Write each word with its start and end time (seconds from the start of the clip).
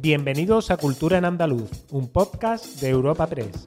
Bienvenidos 0.00 0.70
a 0.70 0.76
Cultura 0.76 1.18
en 1.18 1.24
Andaluz, 1.24 1.68
un 1.90 2.06
podcast 2.06 2.80
de 2.80 2.88
Europa 2.88 3.26
Press. 3.26 3.66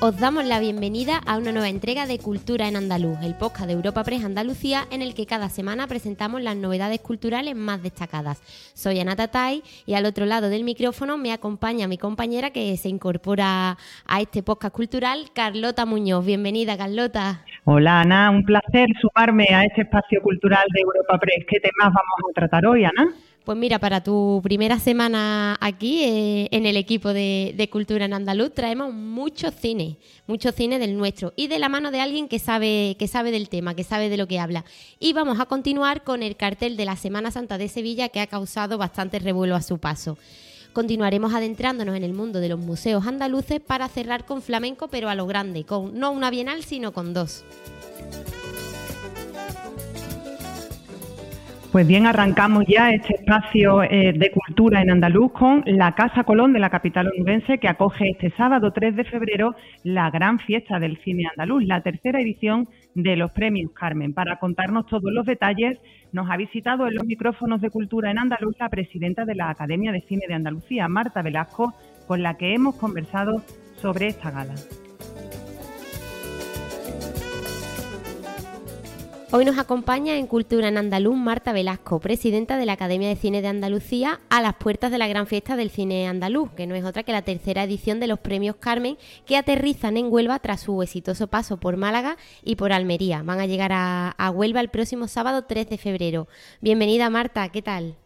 Os 0.00 0.16
damos 0.16 0.44
la 0.46 0.58
bienvenida 0.58 1.18
a 1.26 1.38
una 1.38 1.52
nueva 1.52 1.68
entrega 1.68 2.06
de 2.06 2.18
Cultura 2.18 2.66
en 2.66 2.74
Andaluz, 2.74 3.18
el 3.22 3.36
podcast 3.36 3.68
de 3.68 3.74
Europa 3.74 4.02
Press 4.02 4.24
Andalucía, 4.24 4.88
en 4.90 5.02
el 5.02 5.14
que 5.14 5.26
cada 5.26 5.48
semana 5.48 5.86
presentamos 5.86 6.42
las 6.42 6.56
novedades 6.56 7.00
culturales 7.00 7.54
más 7.54 7.80
destacadas. 7.80 8.40
Soy 8.74 8.98
Ana 8.98 9.14
Tatay 9.14 9.62
y 9.86 9.94
al 9.94 10.06
otro 10.06 10.26
lado 10.26 10.48
del 10.48 10.64
micrófono 10.64 11.18
me 11.18 11.32
acompaña 11.32 11.86
mi 11.86 11.98
compañera 11.98 12.50
que 12.50 12.76
se 12.76 12.88
incorpora 12.88 13.78
a 14.06 14.20
este 14.20 14.42
podcast 14.42 14.74
cultural, 14.74 15.30
Carlota 15.32 15.86
Muñoz. 15.86 16.24
Bienvenida, 16.24 16.76
Carlota. 16.76 17.44
Hola, 17.70 18.00
Ana. 18.00 18.30
Un 18.30 18.44
placer 18.44 18.88
sumarme 18.98 19.44
a 19.50 19.62
este 19.62 19.82
espacio 19.82 20.22
cultural 20.22 20.64
de 20.72 20.80
Europa 20.80 21.18
Press. 21.18 21.44
¿Qué 21.46 21.60
temas 21.60 21.92
vamos 21.92 22.30
a 22.30 22.32
tratar 22.32 22.64
hoy, 22.64 22.86
Ana? 22.86 23.12
Pues 23.44 23.58
mira, 23.58 23.78
para 23.78 24.02
tu 24.02 24.40
primera 24.42 24.78
semana 24.78 25.54
aquí 25.60 26.02
eh, 26.02 26.48
en 26.50 26.64
el 26.64 26.78
equipo 26.78 27.12
de, 27.12 27.68
Cultura 27.70 28.06
en 28.06 28.14
Andaluz 28.14 28.54
traemos 28.54 28.94
mucho 28.94 29.50
cine, 29.50 29.98
mucho 30.26 30.50
cine 30.50 30.78
del 30.78 30.96
nuestro 30.96 31.34
y 31.36 31.48
de 31.48 31.58
la 31.58 31.68
mano 31.68 31.90
de 31.90 32.00
alguien 32.00 32.26
que 32.26 32.38
sabe, 32.38 32.96
que 32.98 33.06
sabe 33.06 33.32
del 33.32 33.50
tema, 33.50 33.74
que 33.74 33.84
sabe 33.84 34.08
de 34.08 34.16
lo 34.16 34.26
que 34.26 34.40
habla. 34.40 34.64
Y 34.98 35.12
vamos 35.12 35.38
a 35.38 35.44
continuar 35.44 36.04
con 36.04 36.22
el 36.22 36.36
cartel 36.36 36.74
de 36.78 36.86
la 36.86 36.96
Semana 36.96 37.30
Santa 37.30 37.58
de 37.58 37.68
Sevilla 37.68 38.08
que 38.08 38.20
ha 38.20 38.28
causado 38.28 38.78
bastante 38.78 39.18
revuelo 39.18 39.54
a 39.54 39.60
su 39.60 39.76
paso. 39.76 40.16
Continuaremos 40.72 41.34
adentrándonos 41.34 41.96
en 41.96 42.04
el 42.04 42.12
mundo 42.12 42.40
de 42.40 42.48
los 42.48 42.58
museos 42.58 43.06
andaluces 43.06 43.60
para 43.60 43.88
cerrar 43.88 44.24
con 44.24 44.42
flamenco, 44.42 44.88
pero 44.88 45.08
a 45.08 45.14
lo 45.14 45.26
grande, 45.26 45.64
con 45.64 45.98
no 45.98 46.10
una 46.12 46.30
bienal, 46.30 46.62
sino 46.62 46.92
con 46.92 47.14
dos. 47.14 47.44
Pues 51.70 51.86
bien, 51.86 52.06
arrancamos 52.06 52.64
ya 52.66 52.90
este 52.92 53.14
espacio 53.14 53.82
eh, 53.82 54.14
de 54.16 54.30
cultura 54.30 54.80
en 54.80 54.90
Andaluz 54.90 55.32
con 55.32 55.62
la 55.66 55.92
Casa 55.92 56.24
Colón 56.24 56.54
de 56.54 56.60
la 56.60 56.70
capital 56.70 57.10
onubense 57.14 57.58
que 57.58 57.68
acoge 57.68 58.08
este 58.08 58.30
sábado 58.30 58.72
3 58.72 58.96
de 58.96 59.04
febrero 59.04 59.54
la 59.84 60.10
gran 60.10 60.38
fiesta 60.38 60.78
del 60.78 60.96
cine 61.04 61.24
andaluz, 61.30 61.62
la 61.64 61.82
tercera 61.82 62.22
edición 62.22 62.68
de 62.94 63.16
los 63.16 63.32
premios 63.32 63.70
Carmen. 63.72 64.14
Para 64.14 64.38
contarnos 64.38 64.86
todos 64.86 65.12
los 65.12 65.26
detalles, 65.26 65.78
nos 66.10 66.30
ha 66.30 66.38
visitado 66.38 66.88
en 66.88 66.94
los 66.94 67.04
micrófonos 67.04 67.60
de 67.60 67.68
cultura 67.68 68.10
en 68.10 68.18
Andaluz 68.18 68.56
la 68.58 68.70
presidenta 68.70 69.26
de 69.26 69.34
la 69.34 69.50
Academia 69.50 69.92
de 69.92 70.00
Cine 70.00 70.24
de 70.26 70.34
Andalucía, 70.34 70.88
Marta 70.88 71.20
Velasco, 71.20 71.74
con 72.06 72.22
la 72.22 72.38
que 72.38 72.54
hemos 72.54 72.76
conversado 72.76 73.42
sobre 73.76 74.06
esta 74.06 74.30
gala. 74.30 74.54
Hoy 79.30 79.44
nos 79.44 79.58
acompaña 79.58 80.16
en 80.16 80.26
Cultura 80.26 80.68
en 80.68 80.78
Andaluz 80.78 81.14
Marta 81.14 81.52
Velasco, 81.52 82.00
presidenta 82.00 82.56
de 82.56 82.64
la 82.64 82.72
Academia 82.72 83.10
de 83.10 83.16
Cine 83.16 83.42
de 83.42 83.48
Andalucía, 83.48 84.20
a 84.30 84.40
las 84.40 84.54
puertas 84.54 84.90
de 84.90 84.96
la 84.96 85.06
gran 85.06 85.26
fiesta 85.26 85.54
del 85.54 85.68
cine 85.68 86.08
andaluz, 86.08 86.50
que 86.52 86.66
no 86.66 86.74
es 86.74 86.82
otra 86.82 87.02
que 87.02 87.12
la 87.12 87.20
tercera 87.20 87.64
edición 87.64 88.00
de 88.00 88.06
los 88.06 88.18
premios 88.18 88.56
Carmen, 88.56 88.96
que 89.26 89.36
aterrizan 89.36 89.98
en 89.98 90.10
Huelva 90.10 90.38
tras 90.38 90.62
su 90.62 90.82
exitoso 90.82 91.26
paso 91.26 91.58
por 91.58 91.76
Málaga 91.76 92.16
y 92.42 92.56
por 92.56 92.72
Almería. 92.72 93.22
Van 93.22 93.38
a 93.38 93.44
llegar 93.44 93.70
a, 93.74 94.32
Huelva 94.34 94.60
el 94.60 94.70
próximo 94.70 95.08
sábado 95.08 95.44
3 95.44 95.68
de 95.68 95.76
febrero. 95.76 96.26
Bienvenida 96.62 97.10
Marta, 97.10 97.50
¿qué 97.50 97.60
tal? 97.60 97.96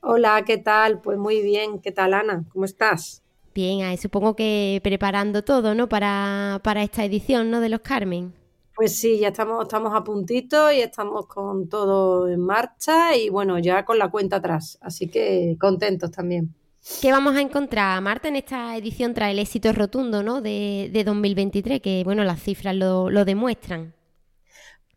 Hola, 0.00 0.42
¿qué 0.46 0.56
tal? 0.56 1.02
Pues 1.02 1.18
muy 1.18 1.42
bien, 1.42 1.80
¿qué 1.80 1.92
tal 1.92 2.14
Ana? 2.14 2.44
¿Cómo 2.50 2.64
estás? 2.64 3.22
Bien, 3.54 3.98
supongo 3.98 4.36
que 4.36 4.80
preparando 4.82 5.44
todo, 5.44 5.74
¿no? 5.74 5.90
Para, 5.90 6.60
para 6.64 6.82
esta 6.82 7.04
edición, 7.04 7.50
¿no? 7.50 7.60
De 7.60 7.68
los 7.68 7.80
Carmen. 7.80 8.32
Pues 8.74 8.98
sí, 8.98 9.18
ya 9.18 9.28
estamos, 9.28 9.64
estamos 9.64 9.92
a 9.94 10.02
puntito 10.02 10.72
y 10.72 10.80
estamos 10.80 11.26
con 11.26 11.68
todo 11.68 12.28
en 12.28 12.40
marcha 12.40 13.14
y 13.14 13.28
bueno, 13.28 13.58
ya 13.58 13.84
con 13.84 13.98
la 13.98 14.10
cuenta 14.10 14.36
atrás, 14.36 14.78
así 14.80 15.08
que 15.08 15.56
contentos 15.60 16.10
también. 16.10 16.54
¿Qué 17.00 17.12
vamos 17.12 17.36
a 17.36 17.40
encontrar, 17.40 18.00
Marta, 18.00 18.28
en 18.28 18.36
esta 18.36 18.76
edición 18.76 19.14
tras 19.14 19.30
el 19.30 19.38
éxito 19.38 19.72
rotundo 19.72 20.22
¿no? 20.22 20.40
de, 20.40 21.02
2023? 21.04 21.80
Que 21.80 22.02
bueno, 22.02 22.24
las 22.24 22.42
cifras 22.42 22.74
lo, 22.74 23.24
demuestran. 23.24 23.94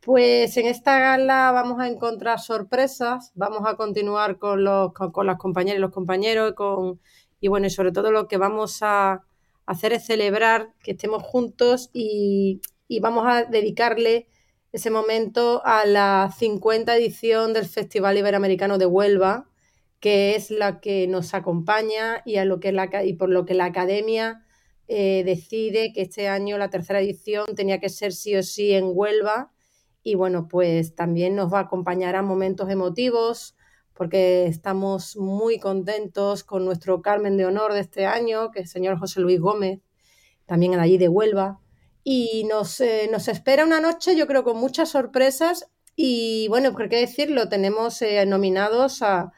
Pues 0.02 0.56
en 0.58 0.68
esta 0.68 0.98
gala 0.98 1.52
vamos 1.52 1.80
a 1.80 1.88
encontrar 1.88 2.40
sorpresas, 2.40 3.32
vamos 3.36 3.62
a 3.68 3.76
continuar 3.76 4.40
con, 4.40 4.64
los, 4.64 4.94
con, 4.94 5.28
las 5.28 5.38
compañeras 5.38 5.78
y 5.78 5.82
los 5.82 5.92
compañeros 5.92 6.54
con, 6.54 7.00
y 7.40 7.50
bueno, 7.50 7.68
y 7.68 7.72
sobre 7.72 7.92
todo 7.92 8.12
lo 8.12 8.28
que 8.28 8.38
vamos 8.38 8.80
a 8.82 9.24
hacer 9.66 9.94
es 9.94 10.06
celebrar 10.06 10.70
que 10.84 10.92
estemos 10.92 11.24
juntos 11.24 11.90
y, 11.94 12.62
y 12.88 13.00
vamos 13.00 13.26
a 13.28 13.46
dedicarle 13.46 14.28
ese 14.72 14.90
momento 14.92 15.62
a 15.66 15.86
la 15.86 16.34
50 16.38 16.96
edición 16.98 17.54
del 17.54 17.66
Festival 17.66 18.18
Iberoamericano 18.18 18.78
de 18.78 18.86
Huelva, 18.86 19.50
que 20.00 20.36
es 20.36 20.52
la 20.52 20.82
que 20.82 21.08
nos 21.08 21.34
acompaña 21.34 22.22
y, 22.26 22.36
a 22.38 22.46
lo 22.46 22.60
que 22.60 22.72
la, 22.72 22.90
y 23.04 23.14
por 23.14 23.30
lo 23.30 23.46
que 23.46 23.54
la 23.54 23.66
academia 23.66 24.46
eh, 24.88 25.24
decide 25.26 25.94
que 25.94 26.02
este 26.02 26.28
año 26.28 26.58
la 26.58 26.70
tercera 26.70 27.00
edición 27.00 27.46
tenía 27.56 27.80
que 27.80 27.90
ser 27.90 28.12
sí 28.12 28.36
o 28.36 28.44
sí 28.44 28.74
en 28.74 28.92
Huelva. 28.94 29.52
Y 30.04 30.16
bueno, 30.16 30.48
pues 30.48 30.94
también 30.94 31.36
nos 31.36 31.52
va 31.52 31.60
a 31.60 31.64
acompañar 31.64 32.16
a 32.16 32.22
momentos 32.22 32.70
emotivos, 32.70 33.56
porque 33.94 34.46
estamos 34.46 35.16
muy 35.16 35.58
contentos 35.58 36.44
con 36.44 36.66
nuestro 36.66 37.02
Carmen 37.02 37.38
de 37.38 37.46
Honor 37.46 37.74
de 37.74 37.80
este 37.80 38.06
año, 38.06 38.52
que 38.52 38.60
es 38.60 38.66
el 38.66 38.72
señor 38.72 39.00
José 39.00 39.22
Luis 39.22 39.40
Gómez, 39.40 39.80
también 40.46 40.76
allí 40.76 40.98
de 40.98 41.08
Huelva 41.08 41.62
y 42.08 42.44
nos, 42.44 42.80
eh, 42.82 43.10
nos 43.12 43.28
espera 43.28 43.66
una 43.66 43.82
noche, 43.82 44.16
yo 44.16 44.28
creo, 44.28 44.44
con 44.44 44.58
muchas 44.58 44.90
sorpresas 44.90 45.68
y 45.96 46.48
bueno, 46.50 46.72
por 46.72 46.88
qué 46.88 46.98
decirlo, 46.98 47.50
tenemos 47.50 48.00
eh, 48.04 48.24
nominados 48.28 49.02
a 49.02 49.34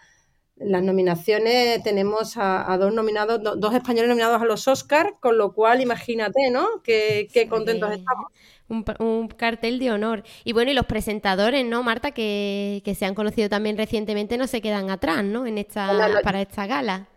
las 0.58 0.84
nominaciones, 0.84 1.82
tenemos 1.84 2.34
a, 2.36 2.76
dos 2.78 2.94
nominados, 2.94 3.40
dos 3.42 3.74
españoles 3.74 4.10
nominados 4.10 4.42
a 4.42 4.46
los 4.46 4.68
Oscars, 4.68 5.14
con 5.22 5.38
lo 5.38 5.54
cual 5.54 5.82
imagínate, 5.82 6.50
¿no? 6.52 6.82
Qué, 6.84 7.30
qué 7.32 7.48
contentos 7.48 7.92
estamos. 7.92 8.32
Un, 8.68 9.30
cartel 9.30 9.80
de 9.80 9.92
honor. 9.92 10.24
Y 10.44 10.52
bueno, 10.52 10.72
y 10.72 10.74
los 10.74 10.88
presentadores, 10.88 11.64
¿no, 11.64 11.84
Marta? 11.84 12.12
Que, 12.12 12.82
que 12.84 12.96
se 12.96 13.06
han 13.06 13.16
conocido 13.16 13.48
también 13.48 13.78
recientemente, 13.78 14.38
no 14.38 14.48
se 14.48 14.60
quedan 14.60 14.90
atrás, 14.90 15.24
¿no? 15.24 15.46
En 15.46 15.58
esta, 15.58 16.20
para 16.24 16.42
esta 16.42 16.66
gala 16.66 17.08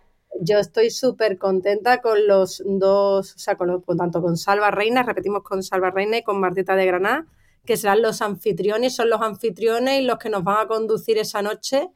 yo 0.40 0.58
estoy 0.58 0.90
súper 0.90 1.38
contenta 1.38 2.00
con 2.00 2.26
los 2.26 2.62
dos, 2.64 3.34
o 3.34 3.38
sea, 3.38 3.56
con, 3.56 3.84
tanto 3.96 4.22
con 4.22 4.36
Salva 4.36 4.70
Reina, 4.70 5.02
repetimos 5.02 5.42
con 5.42 5.62
Salva 5.62 5.90
Reina 5.90 6.18
y 6.18 6.22
con 6.22 6.40
Martita 6.40 6.74
de 6.76 6.86
Granada, 6.86 7.26
que 7.64 7.76
serán 7.76 8.02
los 8.02 8.22
anfitriones, 8.22 8.96
son 8.96 9.10
los 9.10 9.20
anfitriones 9.20 10.00
y 10.00 10.04
los 10.04 10.18
que 10.18 10.30
nos 10.30 10.42
van 10.42 10.64
a 10.64 10.66
conducir 10.66 11.18
esa 11.18 11.42
noche 11.42 11.90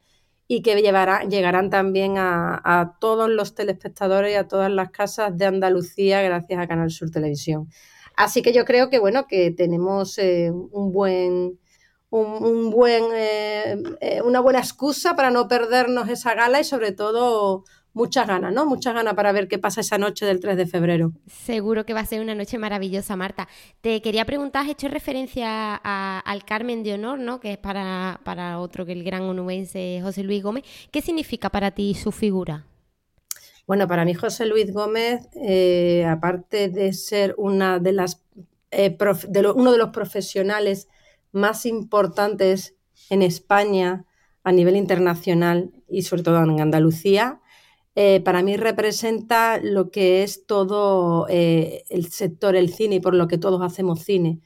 y 0.47 0.61
que 0.61 0.75
llegarán 0.75 1.69
también 1.71 2.15
a, 2.17 2.97
todos 2.99 3.29
los 3.29 3.55
telespectadores 3.55 4.31
y 4.33 4.35
a 4.35 4.47
todas 4.47 4.71
las 4.71 4.91
casas 4.91 5.35
de 5.35 5.45
Andalucía 5.45 6.21
gracias 6.21 6.59
a 6.59 6.67
Canal 6.67 6.91
Sur 6.91 7.09
Televisión. 7.09 7.67
Así 8.15 8.43
que 8.43 8.53
yo 8.53 8.63
creo 8.63 8.89
que 8.91 8.99
bueno, 8.99 9.25
que 9.27 9.51
tenemos 9.51 10.17
eh, 10.19 10.51
un 10.51 10.91
buen 10.91 11.59
un, 12.09 12.69
buen, 12.69 13.03
eh, 13.13 13.75
eh, 13.99 14.21
una 14.21 14.39
buena 14.39 14.59
excusa 14.59 15.15
para 15.15 15.31
no 15.31 15.47
perdernos 15.47 16.07
esa 16.07 16.33
gala 16.33 16.61
y 16.61 16.63
sobre 16.63 16.91
todo 16.91 17.65
muchas 17.95 18.27
ganas, 18.27 18.53
¿no? 18.53 18.65
Muchas 18.67 18.93
ganas 18.93 19.15
para 19.15 19.31
ver 19.31 19.47
qué 19.47 19.57
pasa 19.57 19.81
esa 19.81 19.97
noche 19.97 20.25
del 20.25 20.39
3 20.39 20.57
de 20.57 20.67
febrero. 20.67 21.13
Seguro 21.27 21.85
que 21.85 21.93
va 21.93 22.01
a 22.01 22.05
ser 22.05 22.21
una 22.21 22.35
noche 22.35 22.59
maravillosa, 22.59 23.15
Marta. 23.15 23.47
Te 23.81 24.01
quería 24.01 24.25
preguntar, 24.25 24.65
has 24.65 24.69
hecho 24.69 24.89
referencia 24.89 25.75
al 25.75 26.45
Carmen 26.45 26.83
de 26.83 26.93
Honor, 26.93 27.17
¿no? 27.17 27.39
Que 27.39 27.53
es 27.53 27.57
para, 27.57 28.19
para 28.23 28.59
otro 28.59 28.85
que 28.85 28.91
el 28.91 29.03
gran 29.03 29.23
onubense 29.23 29.99
José 30.03 30.23
Luis 30.23 30.43
Gómez. 30.43 30.65
¿Qué 30.91 31.01
significa 31.01 31.49
para 31.49 31.71
ti 31.71 31.95
su 31.95 32.11
figura? 32.11 32.65
Bueno, 33.65 33.87
para 33.87 34.05
mí 34.05 34.13
José 34.13 34.45
Luis 34.45 34.71
Gómez, 34.71 35.27
eh, 35.41 36.05
aparte 36.05 36.69
de 36.69 36.93
ser 36.93 37.33
una 37.37 37.79
de 37.79 37.93
las, 37.93 38.21
eh, 38.71 38.95
uno 39.55 39.71
de 39.71 39.77
los 39.77 39.89
profesionales 39.89 40.89
más 41.31 41.65
importantes 41.65 42.75
en 43.09 43.21
España 43.21 44.05
a 44.43 44.51
nivel 44.51 44.75
internacional 44.75 45.71
y 45.89 46.03
sobre 46.03 46.23
todo 46.23 46.43
en 46.43 46.59
Andalucía, 46.59 47.41
eh, 47.95 48.19
para 48.19 48.43
mí 48.43 48.57
representa 48.57 49.57
lo 49.61 49.89
que 49.89 50.23
es 50.23 50.45
todo 50.45 51.27
eh, 51.29 51.85
el 51.89 52.11
sector, 52.11 52.57
el 52.57 52.73
cine, 52.73 52.95
y 52.95 52.99
por 52.99 53.15
lo 53.15 53.27
que 53.27 53.37
todos 53.37 53.61
hacemos 53.61 54.03
cine. 54.03 54.41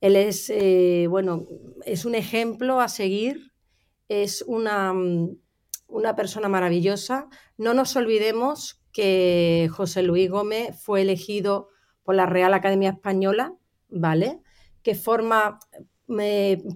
Él 0.00 0.16
es, 0.16 0.48
eh, 0.48 1.06
bueno, 1.08 1.44
es 1.84 2.06
un 2.06 2.14
ejemplo 2.14 2.80
a 2.80 2.88
seguir, 2.88 3.52
es 4.08 4.42
una, 4.46 4.94
mm, 4.94 5.36
una 5.88 6.16
persona 6.16 6.48
maravillosa. 6.48 7.28
No 7.58 7.74
nos 7.74 7.94
olvidemos 7.94 8.80
que 8.92 9.68
José 9.70 10.02
Luis 10.02 10.30
Gómez 10.30 10.74
fue 10.82 11.02
elegido 11.02 11.68
por 12.02 12.14
la 12.14 12.26
Real 12.26 12.54
Academia 12.54 12.90
Española, 12.90 13.54
¿vale? 13.88 14.40
Que 14.82 14.94
forma 14.94 15.60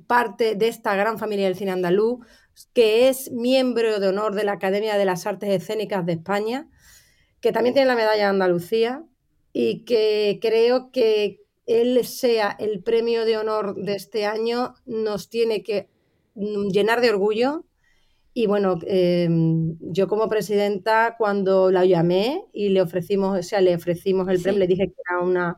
parte 0.07 0.55
de 0.55 0.69
esta 0.69 0.95
gran 0.95 1.19
familia 1.19 1.47
del 1.47 1.57
cine 1.57 1.73
andaluz, 1.73 2.25
que 2.73 3.09
es 3.09 3.31
miembro 3.33 4.01
de 4.01 4.09
honor 4.09 4.35
de 4.35 4.45
la 4.45 4.53
Academia 4.53 4.97
de 4.97 5.05
las 5.05 5.27
Artes 5.27 5.51
Escénicas 5.51 6.07
de 6.07 6.13
España, 6.13 6.69
que 7.41 7.53
también 7.53 7.75
tiene 7.75 7.89
la 7.89 7.97
medalla 7.97 8.25
de 8.25 8.31
Andalucía 8.31 9.05
y 9.53 9.85
que 9.85 10.39
creo 10.41 10.91
que 10.91 11.47
él 11.67 12.05
sea 12.05 12.57
el 12.59 12.83
premio 12.83 13.25
de 13.25 13.37
honor 13.37 13.75
de 13.75 13.95
este 13.95 14.25
año 14.25 14.75
nos 14.87 15.29
tiene 15.29 15.63
que 15.63 15.89
mm, 16.35 16.69
llenar 16.69 17.01
de 17.01 17.11
orgullo. 17.11 17.65
Y 18.35 18.47
bueno, 18.47 18.79
em, 18.87 19.77
yo 19.81 20.09
como 20.09 20.29
presidenta, 20.29 21.17
cuando 21.19 21.71
la 21.71 21.85
llamé 21.87 22.45
y 22.53 22.69
le 22.69 22.83
ofrecimos, 22.83 23.39
o 23.39 23.43
sea, 23.43 23.61
le 23.61 23.75
ofrecimos 23.75 24.29
el 24.29 24.41
premio, 24.43 24.61
le 24.61 24.67
dije 24.67 24.89
que 24.89 24.95
era 25.11 25.21
una, 25.21 25.57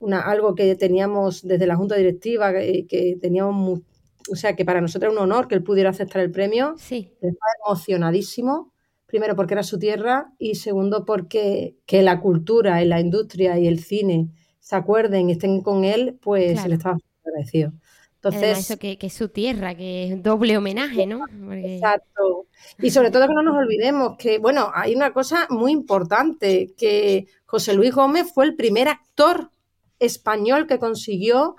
una, 0.00 0.20
algo 0.20 0.54
que 0.54 0.74
teníamos 0.76 1.46
desde 1.46 1.66
la 1.66 1.76
Junta 1.76 1.96
Directiva, 1.96 2.52
que, 2.52 2.86
que 2.88 3.16
teníamos, 3.20 3.80
o 4.30 4.36
sea, 4.36 4.56
que 4.56 4.64
para 4.64 4.80
nosotros 4.80 5.12
era 5.12 5.20
un 5.22 5.30
honor 5.30 5.48
que 5.48 5.54
él 5.54 5.62
pudiera 5.62 5.90
aceptar 5.90 6.22
el 6.22 6.30
premio. 6.30 6.74
Sí. 6.78 7.12
Estaba 7.20 7.52
emocionadísimo 7.66 8.72
primero 9.06 9.34
porque 9.34 9.54
era 9.54 9.62
su 9.62 9.78
tierra 9.78 10.32
y 10.38 10.54
segundo 10.54 11.04
porque 11.04 11.76
que 11.86 12.02
la 12.02 12.20
cultura 12.20 12.82
y 12.82 12.86
la 12.86 13.00
industria 13.00 13.58
y 13.58 13.66
el 13.66 13.80
cine 13.80 14.28
se 14.60 14.76
acuerden 14.76 15.28
y 15.28 15.32
estén 15.32 15.62
con 15.62 15.84
él, 15.84 16.18
pues 16.22 16.52
Claro. 16.52 16.62
se 16.62 16.68
le 16.68 16.74
estaba 16.76 16.98
agradecido. 17.24 17.72
Además, 18.22 18.42
Entonces, 18.42 18.58
eso 18.70 18.78
que, 18.78 18.98
que 18.98 19.06
es 19.06 19.14
su 19.14 19.30
tierra, 19.30 19.74
que 19.74 20.12
es 20.12 20.22
doble 20.22 20.56
homenaje, 20.58 21.06
¿no? 21.06 21.20
Porque- 21.44 21.76
exacto. 21.76 22.46
Y 22.78 22.90
sobre 22.90 23.10
todo 23.10 23.26
que 23.26 23.32
no 23.34 23.42
nos 23.42 23.56
olvidemos 23.56 24.16
que, 24.18 24.38
bueno, 24.38 24.70
hay 24.74 24.94
una 24.94 25.12
cosa 25.14 25.46
muy 25.48 25.72
importante, 25.72 26.74
que 26.76 27.26
José 27.46 27.72
Luis 27.74 27.94
Gómez 27.94 28.30
fue 28.32 28.44
el 28.44 28.54
primer 28.56 28.88
actor 28.88 29.50
español 29.98 30.66
que 30.66 30.78
consiguió 30.78 31.56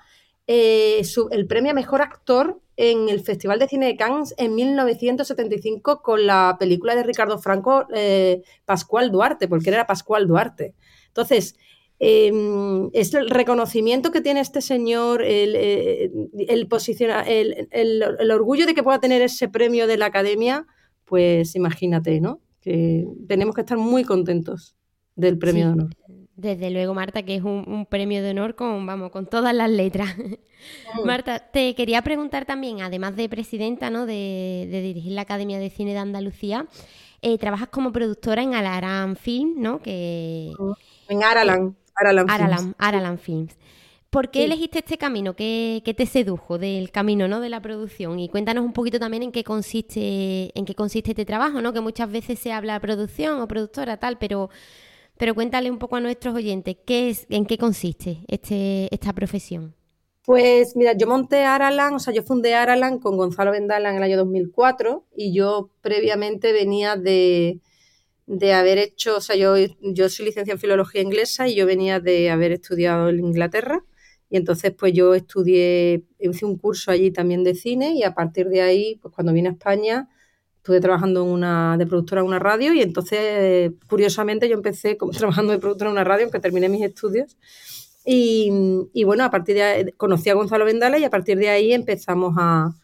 eh, 0.53 1.03
su- 1.03 1.29
el 1.31 1.45
premio 1.47 1.71
a 1.71 1.73
mejor 1.75 2.01
actor 2.01 2.59
en 2.75 3.07
el 3.09 3.19
Festival 3.21 3.57
de 3.59 3.67
Cine 3.67 3.85
de 3.85 3.95
Cannes 3.95 4.33
en 4.37 4.53
1975 4.55 6.01
con 6.01 6.25
la 6.25 6.57
película 6.59 6.95
de 6.95 7.03
Ricardo 7.03 7.37
Franco, 7.37 7.85
eh, 7.93 8.41
Pascual 8.65 9.11
Duarte, 9.11 9.47
porque 9.47 9.69
él 9.69 9.75
era 9.75 9.87
Pascual 9.87 10.27
Duarte. 10.27 10.73
Entonces, 11.07 11.55
eh, 11.99 12.31
es 12.93 13.13
el 13.13 13.29
reconocimiento 13.29 14.11
que 14.11 14.21
tiene 14.21 14.39
este 14.41 14.61
señor, 14.61 15.21
el, 15.21 15.55
eh, 15.55 16.11
el, 16.47 16.67
el, 17.27 17.67
el- 17.71 18.03
el 18.19 18.31
orgullo 18.31 18.65
de 18.65 18.73
que 18.73 18.83
pueda 18.83 18.99
tener 18.99 19.21
ese 19.21 19.47
premio 19.47 19.85
de 19.87 19.97
la 19.97 20.07
academia, 20.07 20.65
pues 21.05 21.55
imagínate, 21.55 22.19
¿no? 22.19 22.41
Que 22.61 23.05
tenemos 23.27 23.53
que 23.55 23.61
estar 23.61 23.77
muy 23.77 24.03
contentos 24.03 24.75
del 25.15 25.37
premio 25.37 25.63
Sí. 25.63 25.67
de 25.67 25.73
honor. 25.83 25.95
Desde 26.35 26.71
luego, 26.71 26.93
Marta, 26.93 27.23
que 27.23 27.35
es 27.35 27.43
un, 27.43 27.63
un 27.67 27.85
premio 27.85 28.23
de 28.23 28.31
honor 28.31 28.55
con, 28.55 28.85
vamos, 28.85 29.11
con 29.11 29.25
todas 29.27 29.53
las 29.53 29.69
letras. 29.69 30.15
Marta, 31.05 31.39
te 31.39 31.75
quería 31.75 32.01
preguntar 32.01 32.45
también, 32.45 32.81
además 32.81 33.15
de 33.15 33.29
presidenta, 33.29 33.89
¿no? 33.89 34.05
De, 34.05 34.67
de 34.71 34.81
dirigir 34.81 35.11
la 35.13 35.21
Academia 35.21 35.59
de 35.59 35.69
Cine 35.69 35.91
de 35.93 35.99
Andalucía, 35.99 36.65
eh, 37.21 37.37
trabajas 37.37 37.67
como 37.69 37.91
productora 37.91 38.41
en 38.43 38.55
Alaram 38.55 39.15
Film, 39.15 39.55
¿no? 39.57 39.81
Que 39.81 40.51
En 41.09 41.23
Aralan. 41.23 41.75
Aralan. 41.95 42.25
Films. 42.27 42.41
Aralam, 42.41 42.73
Aralam 42.77 43.17
Films. 43.17 43.57
¿Por 44.09 44.29
qué 44.29 44.39
Sí. 44.39 44.45
elegiste 44.45 44.79
este 44.79 44.97
camino? 44.97 45.35
¿Qué, 45.35 45.81
qué 45.85 45.93
te 45.93 46.05
sedujo 46.05 46.57
del 46.57 46.91
camino, 46.91 47.27
¿no? 47.27 47.39
De 47.39 47.49
la 47.49 47.61
producción. 47.61 48.19
Y 48.19 48.27
cuéntanos 48.29 48.65
un 48.65 48.73
poquito 48.73 48.99
también 48.99 49.23
en 49.23 49.31
qué 49.31 49.43
consiste, 49.43 50.57
en 50.57 50.65
qué 50.65 50.75
consiste 50.75 51.11
este 51.11 51.25
trabajo, 51.25 51.61
¿no? 51.61 51.71
Que 51.71 51.79
muchas 51.81 52.11
veces 52.11 52.39
se 52.39 52.51
habla 52.51 52.79
producción 52.79 53.39
o 53.41 53.47
productora, 53.47 53.97
tal, 53.97 54.17
pero, 54.17 54.49
pero 55.21 55.35
cuéntale 55.35 55.69
un 55.69 55.77
poco 55.77 55.97
a 55.97 55.99
nuestros 55.99 56.33
oyentes 56.33 56.77
qué 56.83 57.11
es, 57.11 57.27
en 57.29 57.45
qué 57.45 57.59
consiste 57.59 58.25
este, 58.27 58.87
esta 58.91 59.13
profesión. 59.13 59.75
Pues 60.25 60.75
mira, 60.75 60.93
yo 60.97 61.05
monté 61.05 61.43
Aralan, 61.43 61.93
o 61.93 61.99
sea, 61.99 62.11
yo 62.11 62.23
fundé 62.23 62.55
Aralan 62.55 62.97
con 62.97 63.17
Gonzalo 63.17 63.51
Vendala 63.51 63.91
en 63.91 63.97
el 63.97 64.01
año 64.01 64.17
2004 64.17 65.05
y 65.15 65.31
yo 65.31 65.69
previamente 65.81 66.53
venía 66.53 66.95
de, 66.95 67.59
de 68.25 68.53
haber 68.53 68.79
hecho, 68.79 69.17
o 69.17 69.21
sea, 69.21 69.35
yo, 69.35 69.53
yo 69.81 70.09
soy 70.09 70.25
licenciada 70.25 70.55
en 70.55 70.59
filología 70.59 71.03
inglesa 71.03 71.47
y 71.47 71.53
yo 71.53 71.67
venía 71.67 71.99
de 71.99 72.31
haber 72.31 72.51
estudiado 72.53 73.09
en 73.09 73.19
Inglaterra 73.19 73.85
y 74.27 74.37
entonces 74.37 74.73
pues 74.75 74.91
yo 74.93 75.13
estudié, 75.13 76.03
hice 76.17 76.45
un 76.47 76.57
curso 76.57 76.89
allí 76.89 77.11
también 77.11 77.43
de 77.43 77.53
cine 77.53 77.93
y 77.93 78.01
a 78.01 78.15
partir 78.15 78.49
de 78.49 78.63
ahí, 78.63 78.97
pues 79.03 79.13
cuando 79.13 79.33
vine 79.33 79.49
a 79.49 79.51
España, 79.51 80.09
estuve 80.61 80.79
trabajando 80.79 81.23
en 81.23 81.29
una, 81.29 81.75
de 81.75 81.87
productora 81.87 82.21
en 82.21 82.27
una 82.27 82.37
radio 82.37 82.71
y 82.71 82.83
entonces, 82.83 83.71
curiosamente, 83.89 84.47
yo 84.47 84.53
empecé 84.53 84.95
como 84.95 85.11
trabajando 85.11 85.53
de 85.53 85.57
productora 85.57 85.89
en 85.89 85.93
una 85.93 86.03
radio, 86.03 86.25
aunque 86.25 86.39
terminé 86.39 86.69
mis 86.69 86.83
estudios. 86.83 87.35
Y, 88.05 88.51
y 88.93 89.03
bueno, 89.03 89.23
a 89.23 89.31
partir 89.31 89.55
de 89.55 89.63
ahí 89.63 89.91
conocí 89.97 90.29
a 90.29 90.35
Gonzalo 90.35 90.65
Vendala 90.65 90.99
y 90.99 91.03
a 91.03 91.09
partir 91.09 91.37
de 91.39 91.49
ahí 91.49 91.73
empezamos 91.73 92.35
a, 92.37 92.75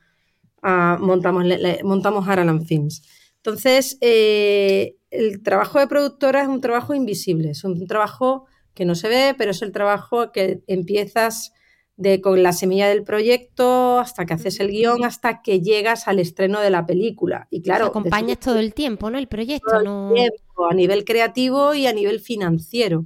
a 0.64 0.98
montamos, 1.00 1.44
montamos 1.84 2.28
Aralan 2.28 2.66
Films. 2.66 3.04
Entonces, 3.38 4.00
eh, 4.02 4.96
el 5.12 5.44
trabajo 5.44 5.78
de 5.78 5.86
productora 5.86 6.42
es 6.42 6.48
un 6.48 6.62
trabajo 6.62 6.96
invisible, 6.96 7.52
es 7.52 7.64
un 7.64 7.86
trabajo 7.86 8.46
que 8.74 8.86
no 8.86 8.96
se 8.96 9.08
ve, 9.08 9.36
pero 9.38 9.52
es 9.52 9.62
el 9.62 9.72
trabajo 9.72 10.32
que 10.32 10.62
empiezas 10.66 11.54
de, 11.98 12.22
con 12.22 12.42
la 12.44 12.54
semilla 12.54 12.88
del 12.88 13.04
proyecto 13.04 14.00
hasta 14.00 14.26
que 14.26 14.34
haces 14.36 14.60
el 14.60 14.70
guion, 14.70 15.04
hasta 15.04 15.42
que 15.42 15.62
llegas 15.62 16.08
al 16.08 16.20
estreno 16.20 16.62
de 16.62 16.70
la 16.70 16.86
película. 16.86 17.48
Y 17.50 17.62
claro, 17.62 17.88
acompañas 17.88 18.28
después- 18.38 18.40
todo 18.46 18.60
el 18.60 18.74
tiempo, 18.74 19.10
¿no? 19.10 19.18
El 19.18 19.28
proyecto, 19.28 19.68
todo 19.84 20.10
el 20.10 20.14
tiempo, 20.16 20.68
a 20.70 20.74
nivel 20.74 21.04
creativo 21.06 21.74
y 21.74 21.88
a 21.88 21.94
nivel 21.94 22.20
financiero. 22.20 23.06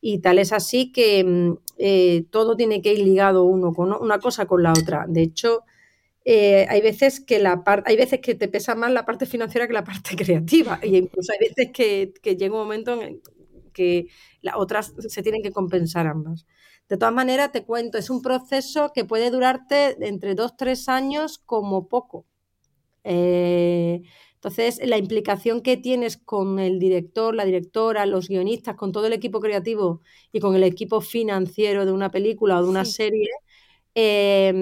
Y 0.00 0.18
tal 0.20 0.38
es 0.38 0.52
así 0.52 0.92
que 0.92 1.24
mm, 1.24 1.52
eh, 1.78 2.24
todo 2.30 2.56
tiene 2.56 2.82
que 2.82 2.92
ir 2.92 3.00
ligado 3.00 3.44
uno 3.44 3.72
con 3.72 3.92
una 3.92 4.18
cosa 4.18 4.46
con 4.46 4.62
la 4.62 4.72
otra. 4.72 5.06
De 5.08 5.22
hecho, 5.22 5.64
eh, 6.24 6.66
hay 6.68 6.80
veces 6.82 7.20
que 7.20 7.38
la 7.38 7.64
par- 7.64 7.84
hay 7.86 7.96
veces 7.96 8.20
que 8.20 8.34
te 8.34 8.48
pesa 8.48 8.74
más 8.74 8.90
la 8.92 9.06
parte 9.06 9.26
financiera 9.26 9.66
que 9.66 9.72
la 9.72 9.84
parte 9.84 10.14
creativa. 10.16 10.78
Y 10.82 10.96
incluso 10.96 11.32
hay 11.32 11.48
veces 11.48 11.70
que, 11.72 12.12
que 12.22 12.36
llega 12.36 12.54
un 12.54 12.60
momento 12.60 13.00
en 13.00 13.20
que 13.72 14.08
las 14.42 14.56
otras 14.56 14.92
se 14.98 15.22
tienen 15.22 15.42
que 15.42 15.52
compensar 15.52 16.06
ambas. 16.06 16.46
De 16.88 16.96
todas 16.96 17.14
maneras, 17.14 17.52
te 17.52 17.64
cuento, 17.64 17.98
es 17.98 18.10
un 18.10 18.22
proceso 18.22 18.92
que 18.94 19.04
puede 19.04 19.30
durarte 19.30 19.96
entre 20.06 20.34
dos, 20.34 20.56
tres 20.56 20.88
años 20.88 21.38
como 21.38 21.88
poco. 21.88 22.26
Eh, 23.04 24.02
entonces, 24.34 24.80
la 24.84 24.98
implicación 24.98 25.60
que 25.62 25.76
tienes 25.76 26.16
con 26.16 26.58
el 26.60 26.78
director, 26.78 27.34
la 27.34 27.44
directora, 27.44 28.06
los 28.06 28.28
guionistas, 28.28 28.76
con 28.76 28.92
todo 28.92 29.06
el 29.06 29.12
equipo 29.14 29.40
creativo 29.40 30.00
y 30.32 30.40
con 30.40 30.54
el 30.54 30.62
equipo 30.62 31.00
financiero 31.00 31.84
de 31.86 31.92
una 31.92 32.10
película 32.10 32.58
o 32.58 32.62
de 32.62 32.68
una 32.70 32.84
Sí. 32.84 32.92
serie, 32.92 33.28
eh, 33.94 34.52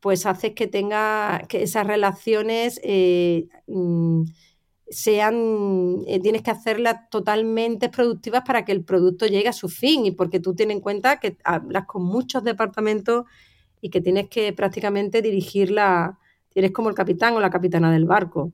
pues 0.00 0.26
haces 0.26 0.52
que 0.54 0.66
tenga 0.68 1.42
que 1.48 1.62
esas 1.62 1.86
relaciones 1.86 2.80
eh, 2.84 3.48
mm, 3.66 4.24
sean, 4.92 6.00
eh, 6.06 6.20
tienes 6.20 6.42
que 6.42 6.50
hacerlas 6.50 7.08
totalmente 7.10 7.88
productivas 7.88 8.42
para 8.46 8.64
que 8.64 8.72
el 8.72 8.84
producto 8.84 9.26
llegue 9.26 9.48
a 9.48 9.52
su 9.52 9.68
fin 9.68 10.06
y 10.06 10.10
porque 10.12 10.40
tú 10.40 10.54
tienes 10.54 10.76
en 10.76 10.82
cuenta 10.82 11.18
que 11.20 11.36
hablas 11.44 11.86
con 11.86 12.04
muchos 12.04 12.44
departamentos 12.44 13.24
y 13.80 13.90
que 13.90 14.00
tienes 14.00 14.28
que 14.28 14.52
prácticamente 14.52 15.22
dirigirla, 15.22 16.18
eres 16.54 16.72
como 16.72 16.88
el 16.90 16.94
capitán 16.94 17.34
o 17.34 17.40
la 17.40 17.50
capitana 17.50 17.92
del 17.92 18.04
barco. 18.06 18.52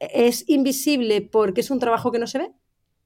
Es 0.00 0.48
invisible 0.48 1.22
porque 1.22 1.62
es 1.62 1.70
un 1.70 1.78
trabajo 1.80 2.12
que 2.12 2.18
no 2.18 2.26
se 2.26 2.38
ve. 2.38 2.52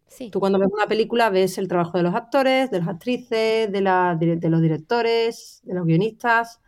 Sí. 0.08 0.30
Tú 0.30 0.40
cuando 0.40 0.58
ves 0.58 0.68
una 0.72 0.86
película 0.88 1.30
ves 1.30 1.58
el 1.58 1.68
trabajo 1.68 1.98
de 1.98 2.04
los 2.04 2.14
actores, 2.14 2.70
de 2.70 2.80
las 2.80 2.88
actrices, 2.88 3.70
de, 3.72 3.80
la- 3.82 4.16
de 4.18 4.48
los 4.50 4.62
directores, 4.62 5.60
de 5.64 5.74
los 5.74 5.86
guionistas, 5.86 6.60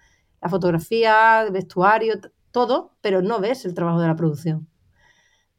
la 0.42 0.48
fotografía, 0.48 1.42
el 1.42 1.52
vestuario, 1.52 2.14
todo, 2.52 2.96
pero 3.00 3.22
no 3.22 3.40
ves 3.40 3.64
el 3.64 3.74
trabajo 3.74 4.00
de 4.00 4.08
la 4.08 4.16
producción. 4.16 4.68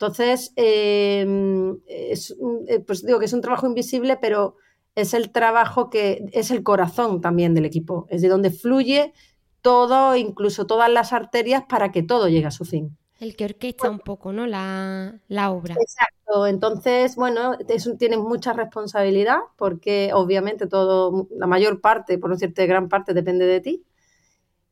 Entonces, 0.02 0.52
eh, 0.56 1.76
es 1.86 2.36
eh, 2.68 2.80
pues 2.80 3.06
digo 3.06 3.20
que 3.20 3.26
es 3.26 3.34
un 3.34 3.42
trabajo 3.42 3.68
invisible, 3.68 4.18
pero 4.20 4.56
es 4.96 5.14
el 5.14 5.32
trabajo 5.32 5.92
que 5.92 6.26
es 6.34 6.50
el 6.50 6.64
corazón 6.64 7.22
también 7.22 7.54
del 7.54 7.66
equipo, 7.66 8.08
es 8.10 8.24
de 8.24 8.28
donde 8.28 8.50
fluye 8.50 9.14
todo, 9.62 10.16
incluso 10.16 10.66
todas 10.66 10.90
las 10.90 11.14
arterias, 11.14 11.66
para 11.70 11.92
que 11.92 12.02
todo 12.02 12.30
llegue 12.30 12.48
a 12.48 12.52
su 12.52 12.66
fin. 12.66 12.98
El 13.20 13.36
que 13.36 13.46
orquesta 13.46 13.92
un 13.92 14.00
poco, 14.00 14.34
¿no? 14.34 14.48
La, 14.48 15.22
la 15.28 15.52
obra. 15.52 15.76
Exacto, 15.80 16.48
entonces, 16.48 17.16
bueno, 17.16 17.56
tienes 18.00 18.18
mucha 18.18 18.54
responsabilidad 18.54 19.38
porque 19.56 20.10
obviamente 20.16 20.66
todo, 20.66 21.28
la 21.38 21.46
mayor 21.46 21.80
parte, 21.80 22.18
por 22.18 22.32
no 22.32 22.38
decirte 22.38 22.66
gran 22.66 22.90
parte, 22.90 23.14
depende 23.14 23.46
de 23.46 23.62
ti. 23.62 23.86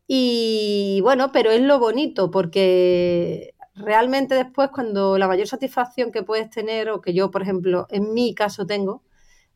Y 0.08 1.02
bueno, 1.04 1.32
pero 1.32 1.52
es 1.52 1.62
lo 1.62 1.78
bonito 1.78 2.32
porque 2.32 3.54
realmente 3.76 4.36
después 4.36 4.70
cuando 4.74 5.18
la 5.18 5.28
mayor 5.28 5.48
satisfacción 5.48 6.12
que 6.12 6.24
puedes 6.24 6.50
tener 6.50 6.90
o 6.90 7.02
que 7.02 7.14
yo, 7.14 7.32
por 7.32 7.42
ejemplo, 7.42 7.88
en 7.90 8.14
mi 8.14 8.34
caso 8.34 8.66
tengo, 8.66 9.04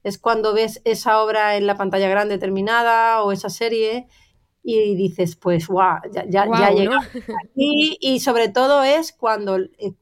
es 0.04 0.18
cuando 0.18 0.54
ves 0.54 0.82
esa 0.86 1.22
obra 1.22 1.56
en 1.56 1.68
la 1.68 1.78
pantalla 1.78 2.10
grande 2.10 2.38
terminada 2.38 3.24
o 3.24 3.32
esa 3.32 3.50
serie 3.50 4.08
y 4.62 4.96
dices, 4.96 5.36
pues, 5.36 5.68
guau, 5.68 6.00
ya, 6.14 6.26
ya, 6.28 6.46
ya 6.46 6.72
y, 7.56 7.98
y 8.00 8.20
sobre 8.22 8.48
todo 8.48 8.84
es 8.84 9.12
cuando 9.12 9.58
eh, 9.58 9.94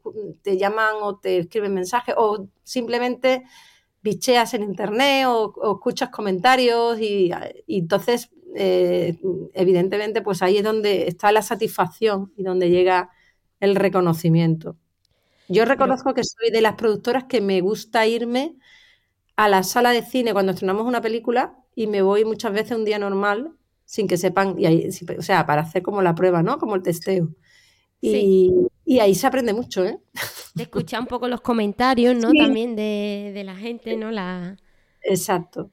te 0.44 0.58
llaman 0.58 0.96
o 1.01 1.18
te 1.18 1.39
escriben 1.39 1.74
mensajes 1.74 2.13
o 2.18 2.48
simplemente 2.63 3.44
bicheas 4.03 4.53
en 4.53 4.63
internet 4.63 5.25
o, 5.27 5.53
o 5.56 5.74
escuchas 5.74 6.10
comentarios 6.10 7.00
y, 7.00 7.32
y 7.65 7.80
entonces 7.80 8.30
eh, 8.56 9.18
evidentemente 9.53 10.22
pues 10.22 10.41
ahí 10.41 10.58
es 10.58 10.63
donde 10.63 11.08
está 11.08 11.32
la 11.32 11.41
satisfacción 11.41 12.34
y 12.36 12.44
donde 12.44 12.70
llega 12.70 13.10
el 13.62 13.75
reconocimiento. 13.75 14.75
Yo 15.48 15.65
reconozco 15.65 16.13
que 16.13 16.24
soy 16.24 16.51
de 16.51 16.62
las 16.62 16.75
productoras 16.75 17.25
que 17.25 17.41
me 17.41 17.62
gusta 17.62 18.06
irme 18.08 18.56
a 19.36 19.48
la 19.48 19.63
sala 19.63 19.91
de 19.91 20.03
cine 20.03 20.34
cuando 20.34 20.51
estrenamos 20.51 20.86
una 20.86 21.01
película 21.01 21.58
y 21.75 21.88
me 21.88 22.01
voy 22.01 22.25
muchas 22.25 22.53
veces 22.53 22.77
un 22.77 22.86
día 22.86 23.00
normal 23.00 23.53
sin 23.86 24.08
que 24.08 24.15
sepan, 24.15 24.56
y 24.58 24.65
ahí, 24.65 24.89
o 25.18 25.22
sea, 25.22 25.46
para 25.46 25.63
hacer 25.63 25.82
como 25.82 26.01
la 26.01 26.15
prueba, 26.15 26.41
¿no? 26.41 26.58
Como 26.58 26.75
el 26.75 26.82
testeo. 26.82 27.27
Y, 28.00 28.70
ahí 29.01 29.13
se 29.13 29.27
aprende 29.27 29.53
mucho, 29.53 29.84
¿eh? 29.86 30.00
De 30.56 30.63
escuchar 30.63 31.01
un 31.01 31.08
poco 31.08 31.27
los 31.27 31.41
comentarios, 31.41 32.15
¿no? 32.15 32.32
También 32.32 32.75
de, 32.77 33.41
la 33.46 33.56
gente, 33.56 33.98
¿no? 33.98 34.10
La... 34.10 34.56
Exacto. 35.01 35.72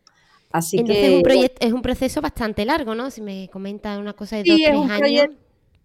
Así 0.50 0.78
Entonces 0.78 1.04
que... 1.04 1.10
Es 1.10 1.16
un, 1.16 1.22
proyecto, 1.22 1.66
es 1.66 1.72
un 1.72 1.82
proceso 1.82 2.20
bastante 2.20 2.64
largo, 2.64 2.96
¿no? 2.96 3.10
Si 3.10 3.20
me 3.20 3.48
comenta 3.52 3.96
una 3.98 4.14
cosa 4.14 4.36
de 4.36 4.44
dos, 4.44 4.56
tres 4.56 4.90
años. 4.90 5.26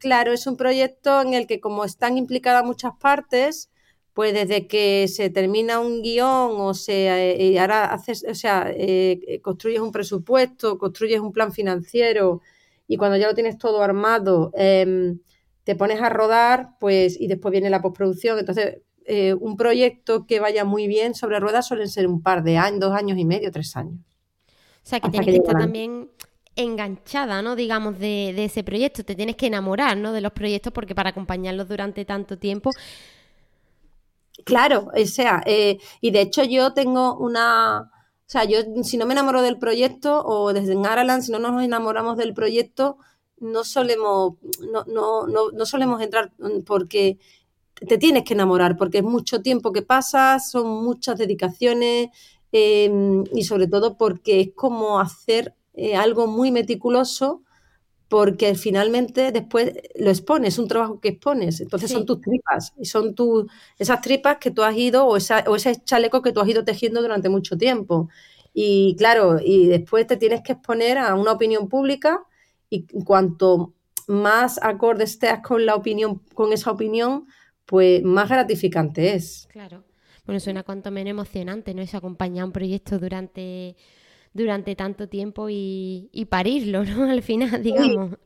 Claro, 0.03 0.33
es 0.33 0.47
un 0.47 0.57
proyecto 0.57 1.21
en 1.21 1.33
el 1.33 1.47
que 1.47 1.61
como 1.61 1.85
están 1.85 2.17
implicadas 2.17 2.65
muchas 2.65 2.91
partes, 2.99 3.71
pues 4.13 4.33
desde 4.33 4.67
que 4.67 5.07
se 5.07 5.29
termina 5.29 5.79
un 5.79 6.01
guion 6.01 6.59
o 6.59 6.73
se 6.73 7.57
ahora 7.57 7.85
haces, 7.85 8.25
o 8.29 8.35
sea, 8.35 8.69
eh, 8.75 9.39
construyes 9.41 9.79
un 9.79 9.93
presupuesto, 9.93 10.77
construyes 10.77 11.21
un 11.21 11.31
plan 11.31 11.53
financiero 11.53 12.41
y 12.85 12.97
cuando 12.97 13.15
ya 13.15 13.27
lo 13.27 13.33
tienes 13.33 13.57
todo 13.57 13.81
armado, 13.81 14.51
em, 14.55 15.19
te 15.63 15.77
pones 15.77 16.01
a 16.01 16.09
rodar, 16.09 16.71
pues, 16.81 17.17
y 17.17 17.27
después 17.27 17.53
viene 17.53 17.69
la 17.69 17.81
postproducción. 17.81 18.37
Entonces, 18.37 18.81
eh, 19.05 19.33
un 19.33 19.55
proyecto 19.55 20.27
que 20.27 20.41
vaya 20.41 20.65
muy 20.65 20.85
bien 20.87 21.15
sobre 21.15 21.39
ruedas 21.39 21.65
suelen 21.65 21.87
ser 21.87 22.07
un 22.07 22.21
par 22.21 22.43
de 22.43 22.57
años, 22.57 22.81
dos 22.81 22.93
años 22.93 23.17
y 23.17 23.23
medio, 23.23 23.53
tres 23.53 23.73
años. 23.77 24.01
O 24.49 24.85
sea, 24.85 24.99
que 24.99 25.09
tienes 25.11 25.27
que, 25.27 25.37
estar 25.37 25.57
también 25.57 26.09
enganchada, 26.55 27.41
¿no? 27.41 27.55
Digamos, 27.55 27.99
de, 27.99 28.43
ese 28.43 28.63
proyecto. 28.63 29.03
Te 29.03 29.15
tienes 29.15 29.35
que 29.35 29.47
enamorar, 29.47 29.97
¿no? 29.97 30.13
De 30.13 30.21
los 30.21 30.31
proyectos 30.31 30.73
porque 30.73 30.95
para 30.95 31.09
acompañarlos 31.09 31.67
durante 31.67 32.05
tanto 32.05 32.37
tiempo 32.37 32.71
Claro, 34.45 34.89
o 34.93 35.05
sea, 35.05 35.41
eh, 35.45 35.77
y 36.01 36.11
de 36.11 36.21
hecho 36.21 36.43
yo 36.43 36.73
tengo 36.73 37.17
una, 37.17 37.81
o 37.81 37.89
sea, 38.25 38.43
yo 38.45 38.57
si 38.83 38.97
no 38.97 39.05
me 39.05 39.13
enamoro 39.13 39.41
del 39.41 39.57
proyecto 39.59 40.23
o 40.25 40.53
desde 40.53 40.73
en 40.73 40.85
Araland, 40.85 41.23
si 41.23 41.31
no 41.31 41.39
nos 41.39 41.63
enamoramos 41.63 42.17
del 42.17 42.33
proyecto, 42.33 42.97
no 43.39 43.63
solemos, 43.63 44.35
no, 44.71 44.83
no, 44.85 45.27
no, 45.27 45.51
no 45.51 45.65
solemos 45.65 46.01
entrar 46.01 46.33
porque 46.65 47.19
te 47.87 47.97
tienes 47.97 48.23
que 48.23 48.33
enamorar, 48.33 48.75
porque 48.75 48.99
es 48.99 49.03
mucho 49.03 49.41
tiempo 49.41 49.71
que 49.71 49.81
pasas, 49.81 50.49
son 50.49 50.67
muchas 50.83 51.17
dedicaciones 51.17 52.09
em, 52.51 53.23
y 53.33 53.43
sobre 53.43 53.67
todo 53.67 53.97
porque 53.97 54.41
es 54.41 54.49
como 54.55 54.99
hacer 54.99 55.55
eh, 55.73 55.95
algo 55.95 56.27
muy 56.27 56.51
meticuloso 56.51 57.43
porque 58.13 58.53
finalmente 58.53 59.31
después 59.31 59.73
lo 59.95 60.11
expones, 60.11 60.53
es 60.53 60.59
un 60.59 60.67
trabajo 60.67 60.99
que 60.99 61.09
expones, 61.09 61.61
entonces 61.61 61.89
son 61.89 62.05
tus 62.05 62.21
tripas, 62.21 62.71
y 62.77 62.85
son 62.85 63.15
tus, 63.15 63.45
esas 63.79 64.01
tripas 64.01 64.37
que 64.37 64.51
tú 64.51 64.61
has 64.61 64.77
ido, 64.77 65.07
o, 65.07 65.17
esa, 65.17 65.43
o 65.47 65.55
ese 65.55 65.83
chaleco 65.83 66.21
que 66.21 66.31
tú 66.31 66.39
has 66.39 66.47
ido 66.47 66.63
tejiendo 66.63 67.01
durante 67.01 67.29
mucho 67.29 67.57
tiempo. 67.57 68.09
Y 68.53 68.95
claro, 68.99 69.39
y 69.43 69.65
después 69.65 70.05
te 70.05 70.17
tienes 70.17 70.41
que 70.43 70.51
exponer 70.51 70.99
a 70.99 71.15
una 71.15 71.31
opinión 71.31 71.67
pública, 71.69 72.23
y 72.69 72.85
cuanto 73.03 73.73
más 74.05 74.59
acorde 74.61 75.05
estés 75.05 75.39
con 75.39 75.65
la 75.65 75.73
opinión, 75.73 76.21
con 76.35 76.53
esa 76.53 76.69
opinión, 76.69 77.25
pues 77.65 78.03
más 78.03 78.29
gratificante 78.29 79.15
es. 79.15 79.47
Claro. 79.51 79.85
Bueno, 80.25 80.39
suena 80.39 80.61
cuanto 80.61 80.91
menos 80.91 81.09
emocionante, 81.09 81.73
¿no? 81.73 81.81
Eso 81.81 81.97
acompañar 81.97 82.45
un 82.45 82.51
proyecto 82.51 82.99
durante 82.99 83.75
durante 84.33 84.75
tanto 84.75 85.07
tiempo 85.07 85.47
y, 85.49 86.27
parirlo, 86.29 86.83
¿no? 86.83 87.03
Al 87.09 87.21
final, 87.21 87.63
digamos. 87.63 88.17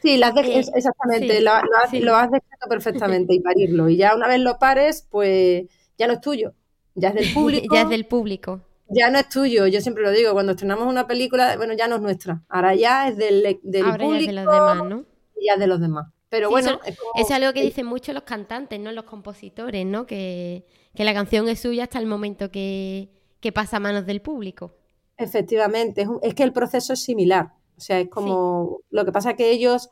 Sí, 0.00 0.16
lo 0.16 0.26
exactamente, 0.26 1.40
lo, 1.40 1.52
has, 1.52 1.92
lo 1.92 2.16
has 2.16 2.30
descrito 2.30 2.66
perfectamente 2.68 3.34
y 3.34 3.40
parirlo. 3.40 3.88
Y 3.88 3.96
ya 3.96 4.16
una 4.16 4.26
vez 4.26 4.40
lo 4.40 4.58
pares, 4.58 5.06
pues 5.08 5.64
ya 5.96 6.08
no 6.08 6.14
es 6.14 6.20
tuyo, 6.20 6.54
ya 6.96 7.10
es 7.10 7.14
del 7.14 7.32
público. 7.32 7.66
ya 7.74 7.82
es 7.82 7.88
del 7.88 8.06
público. 8.06 8.60
Ya 8.88 9.10
no 9.10 9.20
es 9.20 9.28
tuyo, 9.28 9.68
yo 9.68 9.80
siempre 9.80 10.02
lo 10.02 10.10
digo, 10.10 10.32
cuando 10.32 10.52
estrenamos 10.52 10.88
una 10.88 11.06
película, 11.06 11.56
bueno, 11.56 11.74
ya 11.74 11.86
no 11.86 11.96
es 11.96 12.02
nuestra, 12.02 12.42
ahora 12.48 12.74
ya 12.74 13.08
es 13.08 13.16
del, 13.16 13.60
del 13.62 13.84
ahora 13.84 14.04
público. 14.04 14.32
Ya 14.32 14.40
es 14.40 14.44
de 14.44 14.44
los 14.44 14.54
demás, 14.54 14.84
¿no? 14.88 15.04
Y 15.40 15.46
ya 15.46 15.52
es 15.54 15.60
de 15.60 15.66
los 15.68 15.80
demás. 15.80 16.08
Pero 16.28 16.50
bueno, 16.50 16.80
es, 17.14 17.30
algo 17.30 17.52
que 17.52 17.62
dicen 17.62 17.86
mucho 17.86 18.12
los 18.12 18.24
cantantes, 18.24 18.80
¿no? 18.80 18.90
Los 18.90 19.04
compositores, 19.04 19.86
¿no? 19.86 20.06
Que, 20.06 20.64
que 20.94 21.04
la 21.04 21.14
canción 21.14 21.48
es 21.48 21.60
suya 21.60 21.84
hasta 21.84 21.98
el 21.98 22.06
momento 22.06 22.50
que, 22.50 23.10
que 23.40 23.52
pasa 23.52 23.76
a 23.76 23.80
manos 23.80 24.06
del 24.06 24.20
público. 24.20 24.74
Efectivamente, 25.16 26.06
es, 26.22 26.34
que 26.34 26.42
el 26.42 26.52
proceso 26.52 26.92
es 26.92 27.02
similar. 27.02 27.52
O 27.76 27.80
sea, 27.80 28.00
es 28.00 28.08
como 28.08 28.80
lo 28.90 29.04
que 29.04 29.12
pasa 29.12 29.30
es 29.30 29.36
que 29.36 29.50
ellos 29.50 29.90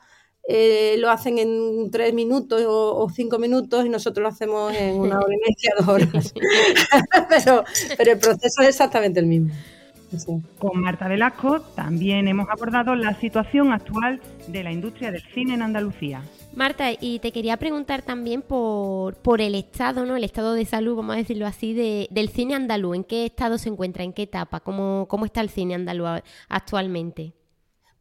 eh, 0.48 0.96
lo 0.98 1.10
hacen 1.10 1.38
en 1.38 1.90
tres 1.90 2.14
minutos 2.14 2.62
o, 2.66 3.08
cinco 3.14 3.38
minutos 3.38 3.84
y 3.84 3.88
nosotros 3.88 4.22
lo 4.22 4.28
hacemos 4.28 4.74
en 4.74 4.98
una 4.98 5.18
hora 5.18 5.34
y 5.34 5.38
media, 5.38 5.74
dos 5.78 5.88
horas. 5.88 6.34
pero, 7.28 7.64
pero 7.96 8.12
el 8.12 8.18
proceso 8.18 8.62
es 8.62 8.68
exactamente 8.68 9.20
el 9.20 9.26
mismo. 9.26 9.52
Con 10.58 10.80
Marta 10.80 11.08
Velasco 11.08 11.60
también 11.60 12.26
hemos 12.26 12.48
abordado 12.48 12.94
la 12.94 13.14
situación 13.14 13.72
actual 13.72 14.20
de 14.48 14.64
la 14.64 14.72
industria 14.72 15.10
del 15.12 15.22
cine 15.22 15.54
en 15.54 15.62
Andalucía. 15.62 16.22
Marta, 16.54 16.88
y 16.98 17.20
te 17.20 17.30
quería 17.30 17.56
preguntar 17.56 18.02
también 18.02 18.42
por, 18.42 19.14
por 19.16 19.40
el 19.40 19.54
estado, 19.54 20.04
¿no? 20.04 20.16
El 20.16 20.24
estado 20.24 20.54
de 20.54 20.64
salud, 20.64 20.96
vamos 20.96 21.14
a 21.14 21.18
decirlo 21.18 21.46
así, 21.46 21.74
de, 21.74 22.08
del 22.10 22.28
cine 22.28 22.54
andaluz. 22.54 22.96
¿En 22.96 23.04
qué 23.04 23.26
estado 23.26 23.56
se 23.56 23.68
encuentra? 23.68 24.02
¿En 24.02 24.12
qué 24.12 24.22
etapa? 24.22 24.60
¿Cómo, 24.60 25.06
cómo 25.08 25.26
está 25.26 25.40
el 25.40 25.48
cine 25.48 25.76
andaluz 25.76 26.22
actualmente? 26.48 27.34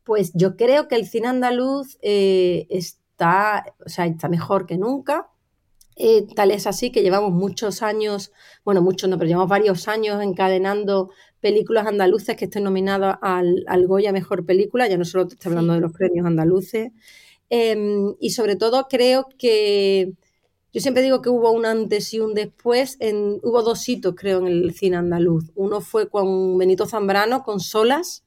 Pues 0.04 0.32
yo 0.34 0.56
creo 0.56 0.88
que 0.88 0.96
el 0.96 1.06
cine 1.06 1.28
andaluz 1.28 2.00
eh, 2.02 2.66
está, 2.70 3.66
o 3.86 3.90
sea, 3.90 4.08
está 4.08 4.28
mejor 4.30 4.66
que 4.66 4.78
nunca. 4.78 5.29
Eh, 6.00 6.26
tal 6.34 6.52
es 6.52 6.66
así 6.66 6.92
que 6.92 7.04
llevamos 7.04 7.32
muchos 7.32 7.84
años, 7.84 8.32
bueno, 8.66 8.82
muchos 8.82 9.10
no, 9.10 9.18
pero 9.18 9.28
llevamos 9.28 9.50
varios 9.50 9.88
años 9.88 10.24
encadenando 10.24 11.12
películas 11.42 11.86
andaluces 11.88 12.36
que 12.38 12.46
estén 12.46 12.64
nominadas 12.64 13.18
al, 13.22 13.64
al 13.68 13.86
Goya 13.86 14.12
Mejor 14.12 14.46
Película, 14.46 14.88
ya 14.88 14.98
no 14.98 15.06
solo 15.06 15.28
te 15.28 15.36
estoy 15.36 15.52
hablando 15.52 15.74
de 15.74 15.82
los 15.82 15.92
premios 15.92 16.26
andaluces. 16.26 16.92
Em, 17.50 18.16
y 18.20 18.32
sobre 18.32 18.56
todo 18.56 18.88
creo 18.90 19.28
que 19.38 20.14
yo 20.72 20.82
siempre 20.82 21.02
digo 21.02 21.22
que 21.22 21.30
hubo 21.30 21.52
un 21.52 21.66
antes 21.66 22.14
y 22.14 22.20
un 22.20 22.34
después. 22.34 22.98
En, 23.00 23.40
hubo 23.44 23.64
dos 23.64 23.88
hitos, 23.90 24.16
creo, 24.16 24.40
en 24.40 24.48
el 24.48 24.74
cine 24.74 24.98
andaluz. 24.98 25.52
Uno 25.56 25.82
fue 25.82 26.10
con 26.10 26.58
Benito 26.58 26.86
Zambrano, 26.86 27.44
con 27.44 27.60
Solas, 27.60 28.24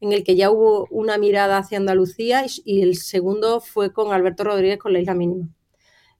en 0.00 0.12
el 0.12 0.24
que 0.24 0.34
ya 0.36 0.50
hubo 0.50 0.86
una 0.90 1.18
mirada 1.18 1.58
hacia 1.58 1.78
Andalucía, 1.78 2.46
y, 2.64 2.82
el 2.82 2.96
segundo 2.96 3.60
fue 3.60 3.92
con 3.92 4.12
Alberto 4.12 4.44
Rodríguez 4.44 4.78
con 4.78 4.92
La 4.92 5.00
Isla 5.00 5.14
Mínima. 5.14 5.48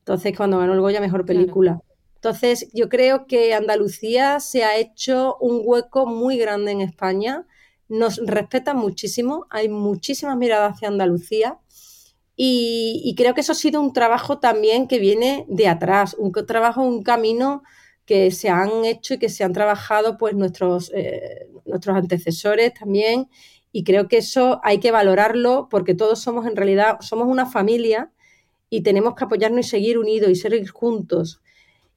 Entonces, 0.02 0.36
cuando 0.36 0.58
ganó 0.58 0.74
el 0.74 0.80
Goya, 0.80 1.00
mejor 1.00 1.24
película. 1.24 1.80
Entonces, 2.16 2.68
yo 2.72 2.88
creo 2.88 3.26
que 3.26 3.54
Andalucía 3.54 4.40
se 4.40 4.64
ha 4.64 4.76
hecho 4.76 5.36
un 5.40 5.62
hueco 5.64 6.06
muy 6.06 6.36
grande 6.38 6.72
en 6.72 6.80
España. 6.80 7.46
Nos 7.88 8.18
respetan 8.24 8.76
muchísimo, 8.76 9.46
hay 9.48 9.68
muchísimas 9.68 10.36
miradas 10.36 10.74
hacia 10.74 10.88
Andalucía 10.88 11.58
y, 12.34 13.14
creo 13.16 13.34
que 13.34 13.42
eso 13.42 13.52
ha 13.52 13.54
sido 13.54 13.80
un 13.80 13.92
trabajo 13.92 14.38
también 14.38 14.88
que 14.88 14.98
viene 14.98 15.46
de 15.48 15.68
atrás, 15.68 16.14
un 16.18 16.32
trabajo, 16.32 16.82
un 16.82 17.02
camino 17.02 17.62
que 18.06 18.30
se 18.30 18.48
han 18.48 18.84
hecho 18.84 19.14
y 19.14 19.18
que 19.18 19.28
se 19.28 19.44
han 19.44 19.52
trabajado 19.52 20.18
pues 20.18 20.34
nuestros, 20.34 20.90
eh, 20.94 21.48
nuestros 21.66 21.96
antecesores 21.96 22.74
también. 22.74 23.28
Y 23.70 23.84
creo 23.84 24.08
que 24.08 24.18
eso 24.18 24.60
hay 24.64 24.80
que 24.80 24.90
valorarlo 24.90 25.68
porque 25.70 25.94
todos 25.94 26.20
somos 26.20 26.46
en 26.46 26.56
realidad, 26.56 26.98
somos 27.00 27.28
una 27.28 27.46
familia 27.46 28.10
y 28.72 28.80
tenemos 28.80 29.14
que 29.14 29.24
apoyarnos 29.24 29.66
y 29.66 29.68
seguir 29.68 29.98
unidos 29.98 30.30
y 30.30 30.34
seguir 30.34 30.66
juntos. 30.70 31.42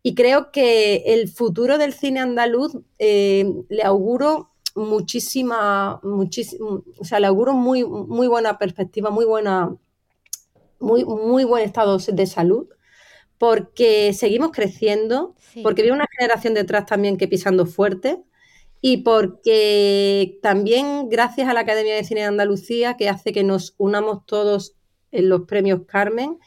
Y 0.04 0.14
creo 0.14 0.52
que 0.52 1.04
el 1.06 1.30
futuro 1.30 1.78
del 1.78 1.94
cine 1.94 2.20
andaluz 2.20 2.74
eh, 3.00 3.46
le 3.70 3.82
auguro 3.82 4.50
muchísima, 4.76 6.02
muchísima, 6.04 6.82
o 6.98 7.06
sea, 7.06 7.22
le 7.22 7.28
auguro 7.28 7.54
muy, 7.54 7.86
muy 7.86 8.28
buena 8.28 8.58
perspectiva, 8.58 9.10
muy 9.10 9.24
buena 9.24 9.74
muy, 10.82 11.06
muy 11.06 11.46
buen 11.46 11.64
estado 11.64 11.98
de 11.98 12.28
salud, 12.28 12.68
porque 13.38 14.12
seguimos 14.12 14.52
creciendo, 14.52 15.34
porque 15.64 15.82
viene 15.82 15.96
una 15.96 16.10
generación 16.20 16.56
detrás 16.56 16.86
también 16.88 17.18
que 17.18 17.30
pisando 17.30 17.66
fuerte 17.66 18.22
y 18.82 18.98
porque 18.98 20.40
también 20.42 21.08
gracias 21.08 21.48
a 21.48 21.54
la 21.54 21.62
Academia 21.62 21.96
de 21.96 22.04
Cine 22.04 22.20
de 22.20 22.28
Andalucía 22.28 22.98
que 22.98 23.08
hace 23.08 23.32
que 23.32 23.46
nos 23.46 23.76
unamos 23.78 24.26
todos 24.26 24.76
en 25.14 25.30
los 25.30 25.44
premios 25.44 25.84
Carmen, 25.88 26.38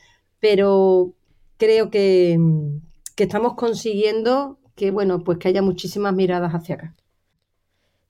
pero 0.40 1.12
creo 1.57 1.90
que, 1.90 2.38
que 3.16 3.25
estamos 3.25 3.54
consiguiendo 3.54 4.59
que 4.75 4.90
bueno, 4.90 5.25
pues 5.25 5.38
que 5.38 5.49
haya 5.49 5.61
muchísimas 5.61 6.14
miradas 6.14 6.52
hacia 6.52 6.76
acá. 6.76 6.95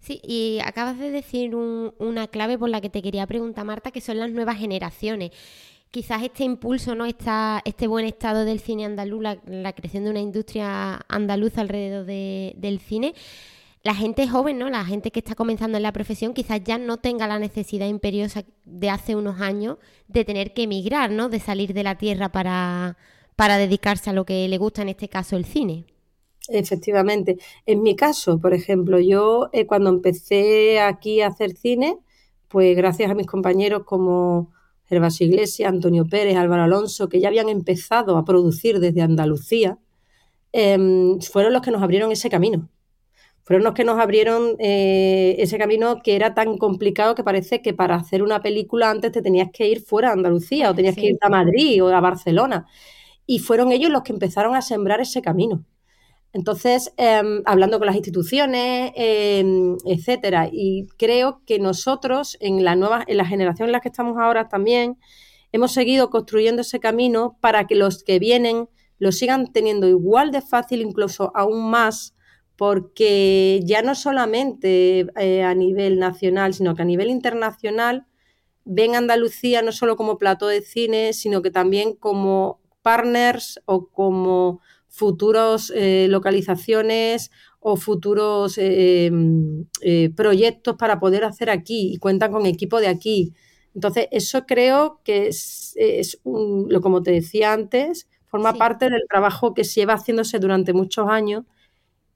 Sí, 0.01 0.21
y 0.23 0.61
acabas 0.65 0.99
de 0.99 1.11
decir 1.11 1.55
una 1.55 2.29
clave 2.29 2.59
por 2.59 2.69
la 2.69 2.81
que 2.81 2.91
te 2.91 3.03
quería 3.03 3.27
preguntar, 3.27 3.65
Marta, 3.65 3.91
que 3.91 4.01
son 4.01 4.19
las 4.19 4.31
nuevas 4.31 4.59
generaciones 4.59 5.33
quizás 5.91 6.23
este 6.23 6.45
impulso, 6.45 6.95
¿no? 6.95 7.07
Esta, 7.07 7.63
este 7.65 7.87
buen 7.87 8.07
estado 8.07 8.45
del 8.45 8.61
cine 8.61 8.85
andaluz, 8.85 9.23
la, 9.23 9.73
creación 9.73 10.05
de 10.05 10.11
una 10.11 10.21
industria 10.21 11.05
andaluza 11.09 11.61
alrededor 11.61 12.05
del 12.07 12.81
cine, 12.81 13.15
la 13.83 13.95
gente 13.95 14.29
joven, 14.29 14.59
¿no? 14.59 14.69
La 14.69 14.85
gente 14.85 15.11
que 15.11 15.21
está 15.21 15.35
comenzando 15.35 15.77
en 15.77 15.83
la 15.83 15.93
profesión 15.93 16.35
quizás 16.35 16.63
ya 16.65 16.79
no 16.79 16.99
tenga 16.99 17.27
la 17.27 17.39
necesidad 17.39 17.87
imperiosa 17.87 18.45
de 18.65 18.91
hace 18.91 19.17
unos 19.17 19.41
años 19.41 19.79
de 20.09 20.25
tener 20.25 20.53
que 20.53 20.65
emigrar, 20.65 21.11
¿no? 21.11 21.29
De 21.29 21.41
salir 21.41 21.75
de 21.75 21.83
la 21.83 21.97
tierra 21.97 22.31
para, 22.31 22.97
para 23.37 23.57
dedicarse 23.57 24.11
a 24.11 24.13
lo 24.13 24.25
que 24.25 24.49
le 24.49 24.59
gusta, 24.59 24.83
en 24.83 24.89
este 24.89 25.09
caso 25.09 25.37
el 25.37 25.45
cine. 25.45 25.87
Efectivamente. 26.49 27.39
En 27.67 27.83
mi 27.83 27.95
caso, 27.95 28.41
por 28.41 28.55
ejemplo, 28.55 28.99
yo 28.99 29.51
eh, 29.53 29.67
cuando 29.67 29.91
empecé 29.91 30.81
aquí 30.81 31.21
a 31.21 31.29
hacer 31.29 31.57
cine, 31.57 31.99
pues 32.49 32.77
gracias 32.77 33.11
a 33.11 33.15
mis 33.15 33.27
compañeros 33.27 33.85
como 33.85 34.51
Gervasio 34.87 35.27
Iglesias, 35.27 35.69
Antonio 35.69 36.07
Pérez, 36.07 36.37
Álvaro 36.37 36.63
Alonso, 36.63 37.09
que 37.09 37.21
ya 37.21 37.29
habían 37.29 37.51
empezado 37.51 38.17
a 38.17 38.25
producir 38.25 38.81
desde 38.81 39.03
Andalucía, 39.03 39.79
em, 40.53 41.21
fueron 41.21 41.53
los 41.53 41.63
que 41.63 41.71
nos 41.71 41.83
abrieron 41.83 42.11
ese 42.11 42.31
camino. 42.31 42.71
Fueron 43.49 43.65
los 43.65 43.73
que 43.73 43.83
nos 43.83 43.99
abrieron 43.99 44.57
eh, 44.59 45.37
ese 45.39 45.57
camino 45.57 46.03
que 46.03 46.17
era 46.17 46.35
tan 46.35 46.59
complicado 46.59 47.15
que 47.15 47.25
parece 47.25 47.63
que 47.63 47.73
para 47.73 47.95
hacer 47.95 48.23
una 48.23 48.43
película 48.43 48.91
antes 48.91 49.11
te 49.11 49.23
tenías 49.23 49.49
que 49.51 49.67
ir 49.67 49.81
fuera 49.81 50.09
de 50.09 50.17
Andalucía 50.17 50.71
o 50.71 50.75
tenías 50.75 50.95
que 50.95 51.07
ir 51.07 51.19
a 51.23 51.31
Madrid 51.31 51.83
o 51.83 51.89
a 51.89 51.99
Barcelona. 51.99 52.67
Y 53.25 53.39
fueron 53.39 53.73
ellos 53.73 53.91
los 53.91 54.03
que 54.03 54.13
empezaron 54.13 54.55
a 54.55 54.61
sembrar 54.61 55.01
ese 55.01 55.23
camino. 55.23 55.65
Entonces, 56.35 56.93
em, 56.99 57.41
hablando 57.47 57.79
con 57.79 57.87
las 57.87 57.97
instituciones, 57.97 58.93
em, 58.95 59.79
etcétera, 59.87 60.51
y 60.53 60.87
creo 60.99 61.41
que 61.47 61.59
nosotros, 61.59 62.37
en 62.41 62.65
la 62.65 62.77
nueva, 62.77 63.03
en 63.07 63.17
la 63.17 63.25
generación 63.25 63.71
en 63.71 63.73
la 63.73 63.81
que 63.81 63.89
estamos 63.89 64.19
ahora 64.19 64.51
también, 64.51 64.99
hemos 65.53 65.73
seguido 65.73 66.11
construyendo 66.11 66.61
ese 66.61 66.81
camino 66.81 67.39
para 67.41 67.67
que 67.67 67.77
los 67.77 68.05
que 68.05 68.19
vienen 68.19 68.69
lo 68.99 69.11
sigan 69.11 69.51
teniendo 69.55 69.89
igual 69.89 70.33
de 70.33 70.43
fácil, 70.43 70.83
incluso 70.83 71.33
aún 71.35 71.71
más, 71.71 72.15
porque 72.59 73.61
ya 73.65 73.83
no 73.83 73.95
solamente 73.95 75.07
eh, 75.17 75.45
a 75.45 75.55
nivel 75.55 76.01
nacional, 76.01 76.53
sino 76.55 76.75
que 76.75 76.83
a 76.83 76.85
nivel 76.85 77.09
internacional 77.09 78.05
ven 78.65 78.97
Andalucía 78.97 79.63
no 79.63 79.71
solo 79.71 79.97
como 79.97 80.19
plato 80.19 80.49
de 80.49 80.61
cine, 80.61 81.13
sino 81.13 81.41
que 81.41 81.53
también 81.53 81.95
como 81.95 82.61
partners 82.83 83.61
o 83.65 83.89
como 83.89 84.61
futuros 84.89 85.73
eh, 85.77 86.09
localizaciones 86.11 87.31
o 87.61 87.77
futuros 87.77 88.59
eh, 88.59 89.09
eh, 89.81 90.11
proyectos 90.17 90.75
para 90.77 90.99
poder 90.99 91.25
hacer 91.25 91.51
aquí 91.51 91.93
y 91.95 91.99
cuentan 91.99 92.33
con 92.33 92.45
equipo 92.45 92.81
de 92.81 92.89
aquí. 92.89 93.35
Entonces, 93.73 94.09
eso 94.11 94.47
creo 94.47 95.01
que 95.05 95.29
es, 95.29 95.77
lo 96.25 96.81
como 96.81 97.05
te 97.05 97.13
decía 97.13 97.53
antes, 97.53 98.09
forma 98.27 98.55
parte 98.55 98.91
del 98.91 99.03
trabajo 99.09 99.55
que 99.55 99.63
se 99.63 99.81
lleva 99.81 99.95
haciéndose 99.95 100.41
durante 100.41 100.73
muchos 100.73 101.09
años 101.09 101.45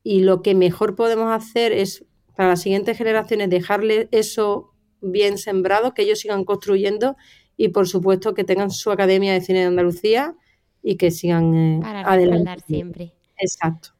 y 0.02 0.20
lo 0.20 0.42
que 0.42 0.54
mejor 0.54 0.94
podemos 0.94 1.32
hacer 1.32 1.72
es 1.72 2.04
para 2.36 2.50
las 2.50 2.62
siguientes 2.62 2.96
generaciones 2.96 3.50
dejarle 3.50 4.08
eso 4.10 4.72
bien 5.00 5.38
sembrado, 5.38 5.94
que 5.94 6.02
ellos 6.02 6.20
sigan 6.20 6.44
construyendo 6.44 7.16
y 7.56 7.68
por 7.68 7.88
supuesto 7.88 8.34
que 8.34 8.44
tengan 8.44 8.70
su 8.70 8.90
Academia 8.90 9.32
de 9.32 9.40
Cine 9.40 9.60
de 9.60 9.66
Andalucía 9.66 10.34
y 10.82 10.96
que 10.96 11.10
sigan 11.10 11.54
eh, 11.54 11.80
para 11.82 12.10
adelante. 12.10 12.64
siempre. 12.66 13.12
Exacto. 13.36 13.90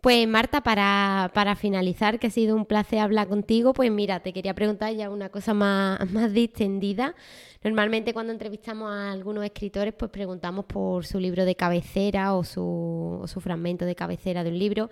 Pues 0.00 0.28
Marta, 0.28 0.60
para, 0.62 1.32
para, 1.34 1.56
finalizar, 1.56 2.20
que 2.20 2.28
ha 2.28 2.30
sido 2.30 2.54
un 2.54 2.66
placer 2.66 3.00
hablar 3.00 3.26
contigo, 3.26 3.72
pues 3.72 3.90
mira, 3.90 4.20
te 4.20 4.32
quería 4.32 4.54
preguntar 4.54 4.94
ya 4.94 5.10
una 5.10 5.28
cosa 5.28 5.54
más, 5.54 6.08
más 6.12 6.32
distendida. 6.32 7.16
Normalmente 7.64 8.14
cuando 8.14 8.32
entrevistamos 8.32 8.92
a 8.92 9.10
algunos 9.10 9.44
escritores, 9.44 9.92
pues 9.94 10.12
preguntamos 10.12 10.66
por 10.66 11.04
su 11.04 11.18
libro 11.18 11.44
de 11.44 11.56
cabecera 11.56 12.34
o 12.34 12.44
su, 12.44 13.24
su 13.26 13.40
fragmento 13.40 13.84
de 13.84 13.96
cabecera 13.96 14.44
de 14.44 14.50
un 14.50 14.58
libro. 14.60 14.88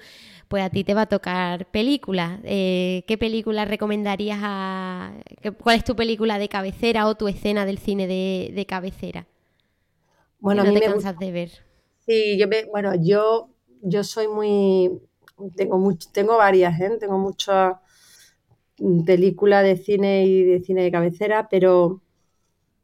Pues 0.49 0.65
a 0.65 0.71
ti 0.71 0.83
te 0.83 0.93
va 0.93 1.03
a 1.03 1.07
tocar 1.07 1.71
película. 1.71 2.41
Eh, 2.43 3.05
¿Qué 3.07 3.17
película 3.17 3.65
recomendarías 3.65 4.41
a... 4.43 5.13
¿Cuál 5.63 5.77
es 5.77 5.85
tu 5.85 5.95
película 5.95 6.41
de 6.41 6.49
cabecera 6.49 7.07
o 7.07 7.15
tu 7.15 7.29
escena 7.29 7.65
del 7.65 7.79
cine 7.79 8.09
de, 8.09 8.51
de 8.53 8.67
cabecera? 8.67 9.29
Bueno, 10.41 10.65
no 10.65 10.71
a 10.71 10.73
mí 10.73 10.81
te 10.81 10.87
me 10.87 10.93
cansas 10.93 11.17
de 11.17 11.31
ver. 11.31 11.51
Sí, 12.07 12.37
yo 12.39 12.49
me, 12.49 12.65
bueno, 12.65 12.93
yo, 13.01 13.51
yo 13.89 14.03
soy 14.05 14.29
muy, 14.29 14.91
tengo 15.57 15.79
mucho, 15.79 16.09
tengo 16.13 16.37
varias, 16.37 16.79
¿eh? 16.81 16.97
tengo 16.99 17.19
muchas 17.19 17.77
películas 19.07 19.65
de 19.65 19.77
cine 19.77 20.27
y 20.27 20.43
de 20.43 20.61
cine 20.61 20.83
de 20.83 20.91
cabecera, 20.91 21.49
pero 21.49 22.03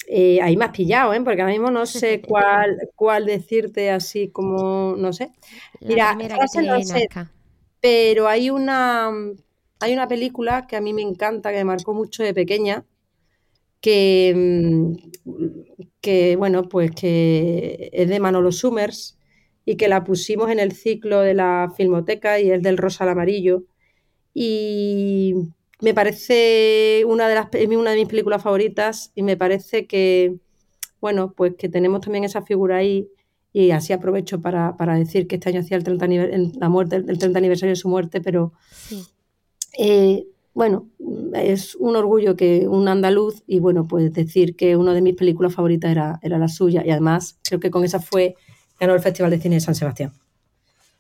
eh, 0.07 0.41
ahí 0.41 0.57
me 0.57 0.65
has 0.65 0.71
pillado, 0.71 1.13
¿eh? 1.13 1.21
porque 1.23 1.43
ahora 1.43 1.53
mismo 1.53 1.71
no 1.71 1.87
sé 1.87 2.23
cuál, 2.27 2.79
cuál 2.95 3.27
decirte 3.27 3.91
así 3.91 4.29
como, 4.29 4.95
no 4.97 5.13
sé. 5.13 5.33
Mira, 5.81 6.15
no 6.15 6.83
sé, 6.83 7.09
pero 7.81 8.29
hay 8.29 8.49
una, 8.49 9.11
hay 9.81 9.93
una 9.93 10.07
película 10.07 10.67
que 10.69 10.77
a 10.77 10.81
mí 10.81 10.93
me 10.93 11.03
encanta, 11.03 11.51
que 11.51 11.59
me 11.59 11.65
marcó 11.65 11.93
mucho 11.95 12.23
de 12.23 12.33
pequeña, 12.33 12.85
que, 13.81 14.33
mm, 14.37 15.31
que, 16.01 16.37
bueno, 16.37 16.69
pues 16.69 16.93
que 16.93 17.91
es 17.93 18.09
de 18.09 18.21
Manolo 18.21 18.53
Summers 18.53 19.19
y 19.65 19.77
que 19.77 19.89
la 19.89 20.05
pusimos 20.05 20.51
en 20.51 20.59
el 20.59 20.73
ciclo 20.73 21.21
de 21.21 21.35
la 21.35 21.73
Filmoteca 21.77 22.41
y 22.41 22.51
es 22.51 22.63
del 22.63 22.79
Rosa 22.79 23.05
al 23.05 23.11
Amarillo. 23.11 23.65
Y 24.35 25.35
me 25.81 25.95
parece 25.95 27.05
una 27.07 27.29
de, 27.29 27.35
las, 27.35 27.49
una 27.77 27.91
de 27.91 27.97
mis 27.97 28.09
películas 28.09 28.43
favoritas 28.43 29.13
y 29.15 29.23
me 29.23 29.37
parece 29.37 29.87
que, 29.87 30.37
bueno, 31.01 31.33
pues 31.37 31.55
que 31.57 31.69
tenemos 31.69 32.01
también 32.01 32.25
esa 32.25 32.43
figura 32.43 32.77
ahí 32.77 33.09
y 33.53 33.71
así 33.71 33.93
aprovecho 33.93 34.41
para, 34.41 34.75
decir 34.97 35.27
que 35.27 35.37
este 35.37 35.51
año 35.51 35.61
hacía 35.61 35.77
el 35.77 35.85
30 35.85 36.07
la 36.59 36.69
muerte, 36.69 36.97
el 36.97 37.19
30 37.19 37.39
aniversario 37.39 37.73
de 37.73 37.77
su 37.77 37.89
muerte, 37.89 38.21
pero 38.21 38.53
eh, 39.79 40.27
bueno, 40.55 40.89
es 41.35 41.75
un 41.75 41.97
orgullo 41.97 42.37
que 42.37 42.67
un 42.69 42.89
andaluz 42.89 43.43
y 43.47 43.59
bueno, 43.59 43.87
pues 43.87 44.13
decir 44.13 44.57
que 44.57 44.77
una 44.77 44.95
de 44.95 45.03
mis 45.03 45.17
películas 45.17 45.55
favoritas 45.55 45.91
era, 45.91 46.19
era 46.23 46.39
la 46.39 46.49
suya 46.49 46.83
y 46.85 46.91
además 46.91 47.39
creo 47.43 47.61
que 47.61 47.71
con 47.71 47.85
esa 47.85 48.01
fue, 48.01 48.37
ganó 48.83 48.95
el 48.95 49.01
Festival 49.01 49.31
de 49.31 49.39
Cine 49.39 49.55
de 49.55 49.61
San 49.61 49.77
Sebastián. 49.77 50.13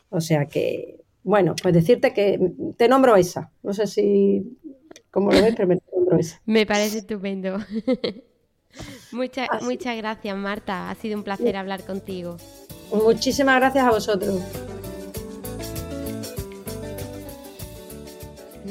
O 0.08 0.20
sea 0.20 0.46
que, 0.46 1.00
bueno, 1.24 1.54
pues 1.60 1.74
decirte 1.74 2.14
que 2.14 2.38
te 2.76 2.86
nombro 2.86 3.16
esa. 3.16 3.50
No 3.64 3.74
sé 3.74 3.88
si, 3.88 4.56
como 5.10 5.32
lo 5.32 5.42
ves, 5.42 5.54
pero 5.56 5.66
me 5.66 5.80
nombro 5.92 6.16
esa. 6.16 6.40
Me 6.46 6.64
parece 6.64 6.98
estupendo. 6.98 7.58
muchas, 9.12 9.48
muchas 9.62 9.96
gracias, 9.96 10.36
Marta. 10.36 10.90
Ha 10.90 10.94
sido 10.94 11.18
un 11.18 11.24
placer 11.24 11.56
hablar 11.56 11.82
contigo. 11.84 12.36
Muchísimas 12.92 13.56
gracias 13.56 13.84
a 13.84 13.90
vosotros. 13.90 14.40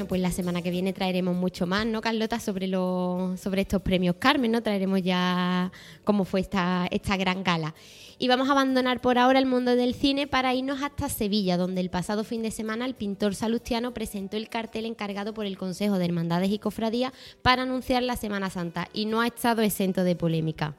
Pues 0.07 0.21
la 0.21 0.31
semana 0.31 0.61
que 0.61 0.71
viene 0.71 0.93
traeremos 0.93 1.35
mucho 1.35 1.67
más, 1.67 1.85
¿no, 1.85 2.01
Carlota? 2.01 2.39
Sobre, 2.39 2.67
los, 2.67 3.39
sobre 3.39 3.61
estos 3.61 3.81
premios 3.81 4.15
Carmen, 4.19 4.51
¿no? 4.51 4.61
Traeremos 4.61 5.01
ya 5.01 5.71
cómo 6.03 6.25
fue 6.25 6.39
esta, 6.39 6.87
esta 6.91 7.17
gran 7.17 7.43
gala. 7.43 7.73
Y 8.17 8.27
vamos 8.27 8.49
a 8.49 8.51
abandonar 8.51 9.01
por 9.01 9.17
ahora 9.17 9.39
el 9.39 9.47
mundo 9.47 9.75
del 9.75 9.95
cine 9.95 10.27
para 10.27 10.53
irnos 10.53 10.83
hasta 10.83 11.09
Sevilla, 11.09 11.57
donde 11.57 11.81
el 11.81 11.89
pasado 11.89 12.23
fin 12.23 12.43
de 12.43 12.51
semana 12.51 12.85
el 12.85 12.93
pintor 12.93 13.33
salustiano 13.33 13.93
presentó 13.93 14.37
el 14.37 14.47
cartel 14.47 14.85
encargado 14.85 15.33
por 15.33 15.45
el 15.45 15.57
Consejo 15.57 15.97
de 15.97 16.05
Hermandades 16.05 16.51
y 16.51 16.59
Cofradías 16.59 17.13
para 17.41 17.63
anunciar 17.63 18.03
la 18.03 18.15
Semana 18.15 18.49
Santa 18.49 18.87
y 18.93 19.05
no 19.05 19.21
ha 19.21 19.27
estado 19.27 19.63
exento 19.63 20.03
de 20.03 20.15
polémica. 20.15 20.75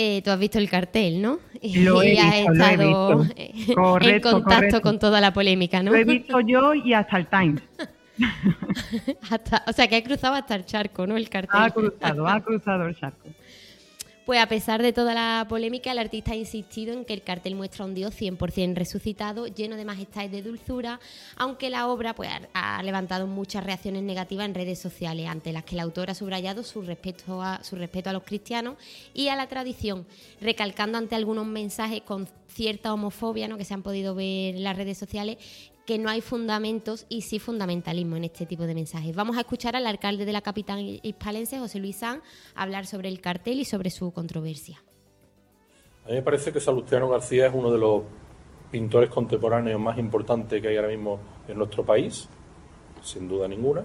Eh, 0.00 0.22
tú 0.22 0.30
has 0.30 0.38
visto 0.38 0.58
el 0.58 0.70
cartel, 0.70 1.20
¿no? 1.20 1.40
Lo 1.60 2.02
he 2.02 2.14
y 2.14 2.18
has 2.18 2.36
estado 2.36 3.26
en 3.36 4.20
contacto 4.20 4.80
con 4.80 4.98
toda 4.98 5.20
la 5.20 5.32
polémica, 5.32 5.82
¿no? 5.82 5.90
Lo 5.90 5.96
he 5.96 6.04
visto 6.04 6.40
yo 6.40 6.74
y 6.74 6.92
hasta 6.92 7.18
el 7.18 7.26
Times. 7.26 7.62
o 9.66 9.72
sea, 9.72 9.88
que 9.88 9.96
ha 9.96 10.02
cruzado 10.02 10.34
hasta 10.34 10.54
el 10.54 10.64
charco, 10.64 11.06
¿no? 11.06 11.16
El 11.16 11.28
cartel. 11.28 11.60
Ha 11.60 11.70
cruzado, 11.70 12.28
ha 12.28 12.40
cruzado 12.40 12.86
el 12.86 12.96
charco. 12.96 13.28
Pues 14.28 14.42
a 14.42 14.46
pesar 14.46 14.82
de 14.82 14.92
toda 14.92 15.14
la 15.14 15.46
polémica, 15.48 15.90
el 15.90 15.98
artista 15.98 16.32
ha 16.32 16.36
insistido 16.36 16.92
en 16.92 17.06
que 17.06 17.14
el 17.14 17.22
cartel 17.22 17.54
muestra 17.54 17.86
un 17.86 17.94
Dios 17.94 18.14
100% 18.14 18.74
resucitado, 18.74 19.46
lleno 19.46 19.76
de 19.76 19.86
majestad 19.86 20.24
y 20.24 20.28
de 20.28 20.42
dulzura, 20.42 21.00
aunque 21.36 21.70
la 21.70 21.88
obra 21.88 22.14
pues, 22.14 22.28
ha 22.52 22.82
levantado 22.82 23.26
muchas 23.26 23.64
reacciones 23.64 24.02
negativas 24.02 24.44
en 24.44 24.54
redes 24.54 24.78
sociales, 24.78 25.26
ante 25.28 25.50
las 25.50 25.64
que 25.64 25.76
el 25.76 25.80
autor 25.80 26.10
ha 26.10 26.14
subrayado 26.14 26.62
su 26.62 26.82
respeto, 26.82 27.40
a, 27.40 27.64
su 27.64 27.76
respeto 27.76 28.10
a 28.10 28.12
los 28.12 28.24
cristianos 28.24 28.76
y 29.14 29.28
a 29.28 29.36
la 29.36 29.46
tradición, 29.46 30.04
recalcando 30.42 30.98
ante 30.98 31.14
algunos 31.14 31.46
mensajes 31.46 32.02
con 32.02 32.28
cierta 32.48 32.92
homofobia 32.92 33.48
¿no? 33.48 33.56
que 33.56 33.64
se 33.64 33.72
han 33.72 33.82
podido 33.82 34.14
ver 34.14 34.56
en 34.56 34.62
las 34.62 34.76
redes 34.76 34.98
sociales 34.98 35.38
que 35.88 35.96
no 35.98 36.10
hay 36.10 36.20
fundamentos 36.20 37.06
y 37.08 37.22
sí 37.22 37.38
fundamentalismo 37.38 38.16
en 38.16 38.24
este 38.24 38.44
tipo 38.44 38.64
de 38.64 38.74
mensajes. 38.74 39.16
Vamos 39.16 39.38
a 39.38 39.40
escuchar 39.40 39.74
al 39.74 39.86
alcalde 39.86 40.26
de 40.26 40.34
la 40.34 40.42
capital 40.42 41.00
hispalense, 41.02 41.58
José 41.58 41.78
Luis 41.78 41.96
San, 41.96 42.20
hablar 42.54 42.84
sobre 42.84 43.08
el 43.08 43.22
cartel 43.22 43.58
y 43.58 43.64
sobre 43.64 43.88
su 43.88 44.12
controversia. 44.12 44.82
A 46.04 46.08
mí 46.08 46.16
me 46.16 46.20
parece 46.20 46.52
que 46.52 46.60
Salustiano 46.60 47.08
García 47.08 47.46
es 47.46 47.54
uno 47.54 47.70
de 47.70 47.78
los 47.78 48.02
pintores 48.70 49.08
contemporáneos 49.08 49.80
más 49.80 49.96
importantes 49.96 50.60
que 50.60 50.68
hay 50.68 50.76
ahora 50.76 50.88
mismo 50.88 51.20
en 51.48 51.56
nuestro 51.56 51.86
país, 51.86 52.28
sin 53.02 53.26
duda 53.26 53.48
ninguna, 53.48 53.82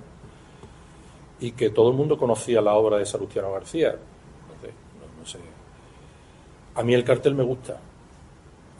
y 1.39 1.53
que 1.53 1.69
todo 1.69 1.89
el 1.89 1.95
mundo 1.95 2.17
conocía 2.17 2.59
la 2.59 2.73
obra 2.73 2.97
de 2.97 3.05
Salustiano 3.05 3.49
García. 3.53 3.91
no 3.91 5.25
sé. 5.25 5.39
A 6.75 6.83
mí 6.83 6.93
el 6.93 7.05
cartel 7.05 7.33
me 7.33 7.43
gusta, 7.43 7.79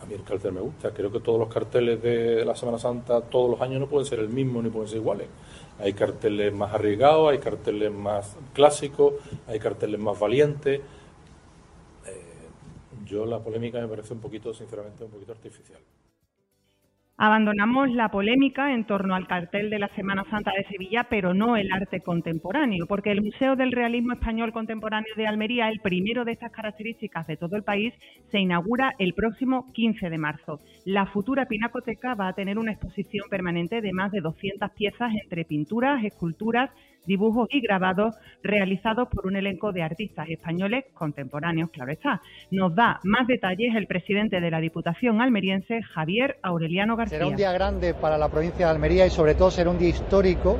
a 0.04 0.06
mí 0.06 0.14
el 0.16 0.24
cartel 0.24 0.52
me 0.52 0.62
gusta. 0.62 0.94
Creo 0.94 1.12
que 1.12 1.20
todos 1.20 1.40
los 1.40 1.48
carteles 1.48 2.02
de 2.02 2.44
la 2.44 2.56
Semana 2.56 2.78
Santa 2.78 3.22
todos 3.22 3.50
los 3.50 3.62
años 3.62 3.80
no 3.80 3.88
pueden 3.88 4.06
ser 4.06 4.20
el 4.20 4.30
mismo 4.30 4.62
ni 4.62 4.70
pueden 4.70 4.90
ser 4.90 4.98
iguales. 4.98 5.28
Hay 5.80 5.94
carteles 5.94 6.54
más 6.54 6.74
arriesgados, 6.74 7.32
hay 7.32 7.40
carteles 7.40 7.92
más 7.92 8.36
clásicos, 8.54 9.14
hay 9.48 9.60
carteles 9.60 10.00
más 10.00 10.20
valientes. 10.20 10.82
Eh, 12.06 12.22
yo 13.06 13.26
la 13.26 13.40
polémica 13.40 13.80
me 13.80 13.88
parece 13.88 14.14
un 14.14 14.20
poquito, 14.20 14.54
sinceramente, 14.54 15.06
un 15.06 15.12
poquito 15.12 15.32
artificial. 15.32 15.80
Abandonamos 17.16 17.92
la 17.92 18.10
polémica 18.10 18.74
en 18.74 18.86
torno 18.86 19.14
al 19.14 19.28
cartel 19.28 19.70
de 19.70 19.78
la 19.78 19.88
Semana 19.90 20.26
Santa 20.32 20.52
de 20.58 20.64
Sevilla, 20.66 21.06
pero 21.12 21.36
no 21.36 21.56
el 21.56 21.72
arte 21.72 22.02
contemporáneo, 22.02 22.88
porque 22.88 23.12
el 23.12 23.22
Museo 23.22 23.56
del 23.56 23.72
Realismo 23.72 24.14
Español 24.14 24.52
Contemporáneo 24.52 25.14
de 25.16 25.28
Almería, 25.28 25.70
el 25.70 25.80
primero 25.80 26.26
de 26.26 26.32
estas 26.32 26.52
características 26.52 27.28
de 27.28 27.38
todo 27.38 27.56
el 27.56 27.62
país, 27.62 27.94
se 28.32 28.40
inaugura 28.40 28.94
el 28.98 29.14
próximo 29.14 29.72
15 29.74 30.10
de 30.10 30.18
marzo. 30.18 30.60
La 30.86 31.06
futura 31.06 31.46
pinacoteca 31.46 32.16
va 32.16 32.30
a 32.30 32.34
tener 32.34 32.58
una 32.58 32.72
exposición 32.72 33.30
permanente 33.30 33.82
de 33.82 33.94
más 33.94 34.12
de 34.12 34.22
200 34.22 34.72
piezas 34.72 35.12
entre 35.14 35.46
pinturas, 35.46 36.04
esculturas, 36.04 36.72
dibujos 37.06 37.48
y 37.52 37.62
grabados 37.62 38.16
realizados 38.42 39.08
por 39.10 39.28
un 39.28 39.36
elenco 39.36 39.72
de 39.72 39.84
artistas 39.84 40.30
españoles 40.30 40.86
contemporáneos, 40.94 41.70
claro 41.72 41.92
está. 41.92 42.22
Nos 42.52 42.74
da 42.76 43.00
más 43.04 43.28
detalles 43.28 43.76
el 43.76 43.88
presidente 43.88 44.40
de 44.40 44.52
la 44.52 44.60
Diputación 44.60 45.22
almeriense, 45.22 45.82
Javier 45.82 46.38
Aureliano 46.42 46.96
García. 46.96 47.18
Será 47.18 47.30
un 47.30 47.36
día 47.36 47.52
grande 47.52 47.94
para 47.94 48.18
la 48.18 48.30
provincia 48.30 48.66
de 48.66 48.72
Almería 48.72 49.06
y 49.06 49.10
sobre 49.10 49.36
todo 49.36 49.52
será 49.52 49.70
un 49.70 49.78
día 49.78 49.90
histórico 49.90 50.58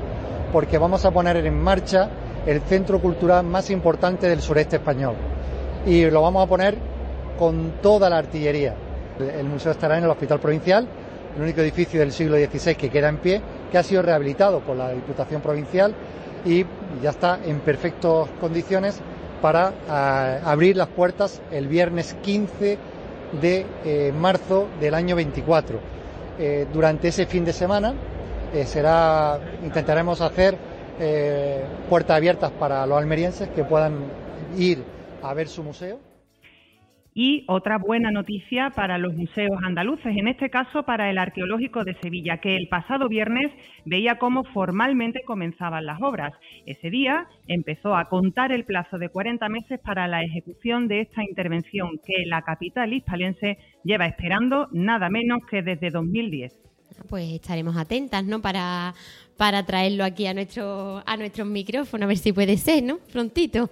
porque 0.52 0.78
vamos 0.78 1.04
a 1.06 1.12
poner 1.12 1.38
en 1.38 1.62
marcha 1.62 2.10
el 2.46 2.62
centro 2.62 3.00
cultural 3.00 3.46
más 3.46 3.70
importante 3.70 4.28
del 4.28 4.42
sureste 4.42 4.76
español. 4.78 5.16
Y 5.86 6.10
lo 6.10 6.22
vamos 6.22 6.46
a 6.46 6.50
poner 6.50 6.78
con 7.38 7.74
toda 7.82 8.10
la 8.10 8.18
artillería. 8.18 8.76
El 9.20 9.48
museo 9.48 9.72
estará 9.72 9.98
en 9.98 10.04
el 10.04 10.10
Hospital 10.10 10.40
Provincial, 10.40 10.88
el 11.36 11.42
único 11.42 11.62
edificio 11.62 12.00
del 12.00 12.12
siglo 12.12 12.38
XVI 12.38 12.76
que 12.76 12.90
queda 12.90 13.10
en 13.10 13.18
pie, 13.18 13.42
que 13.72 13.78
ha 13.78 13.84
sido 13.84 14.02
rehabilitado 14.02 14.60
por 14.60 14.76
la 14.76 14.92
Diputación 14.92 15.42
Provincial 15.42 15.94
y 16.46 16.66
ya 17.02 17.12
está 17.12 17.40
en 17.44 17.60
perfectas 17.60 18.28
condiciones 18.40 19.02
para 19.42 19.74
eh, 19.90 20.42
abrir 20.46 20.78
las 20.78 20.88
puertas 20.88 21.42
el 21.52 21.68
viernes 21.68 22.16
15 22.22 22.78
de 23.42 23.66
eh, 23.84 24.14
marzo 24.18 24.68
del 24.80 24.94
año 24.94 25.16
24. 25.16 25.80
Eh, 26.40 26.68
durante 26.72 27.10
ese 27.10 27.26
fin 27.26 27.46
de 27.46 27.54
semana 27.54 27.94
será, 28.66 29.40
intentaremos 29.64 30.22
hacer 30.22 30.56
puertas 31.90 32.18
abiertas 32.18 32.52
para 32.52 32.86
los 32.86 33.00
almerienses 33.00 33.50
que 33.50 33.64
puedan 33.64 33.96
ir 34.56 34.84
a 35.24 35.34
ver 35.34 35.48
su 35.48 35.64
museo. 35.64 36.13
Y 37.16 37.46
otra 37.48 37.78
buena 37.78 38.10
noticia 38.10 38.72
para 38.72 38.98
los 38.98 39.14
museos 39.14 39.58
andaluces, 39.64 40.18
en 40.18 40.28
este 40.28 40.50
caso 40.50 40.84
para 40.84 41.12
el 41.12 41.20
Arqueológico 41.20 41.84
de 41.84 41.96
Sevilla, 42.02 42.38
que 42.38 42.56
el 42.56 42.68
pasado 42.70 43.08
viernes 43.08 43.52
veía 43.86 44.18
cómo 44.18 44.44
formalmente 44.46 45.22
comenzaban 45.24 45.86
las 45.86 46.02
obras. 46.02 46.34
Ese 46.66 46.90
día 46.90 47.28
empezó 47.48 47.96
a 47.96 48.10
contar 48.10 48.52
el 48.52 48.66
plazo 48.66 48.98
de 48.98 49.10
40 49.10 49.48
meses 49.50 49.80
para 49.80 50.08
la 50.08 50.24
ejecución 50.24 50.88
de 50.88 51.02
esta 51.02 51.24
intervención 51.24 52.00
que 52.04 52.26
la 52.26 52.42
capital 52.42 52.94
hispalense 52.94 53.60
lleva 53.84 54.08
esperando 54.08 54.68
nada 54.72 55.10
menos 55.10 55.40
que 55.50 55.62
desde 55.62 55.92
2010. 55.92 56.64
Pues 57.10 57.32
estaremos 57.32 57.78
atentas, 57.78 58.24
¿no? 58.24 58.42
Para, 58.42 58.94
para 59.38 59.66
traerlo 59.66 60.04
aquí 60.04 60.26
a 60.26 60.34
nuestro, 60.34 61.04
a 61.06 61.18
nuestros 61.18 61.48
micrófonos, 61.48 62.06
a 62.06 62.08
ver 62.08 62.18
si 62.18 62.34
puede 62.34 62.58
ser, 62.58 62.84
¿no? 62.84 62.98
Prontito. 63.12 63.70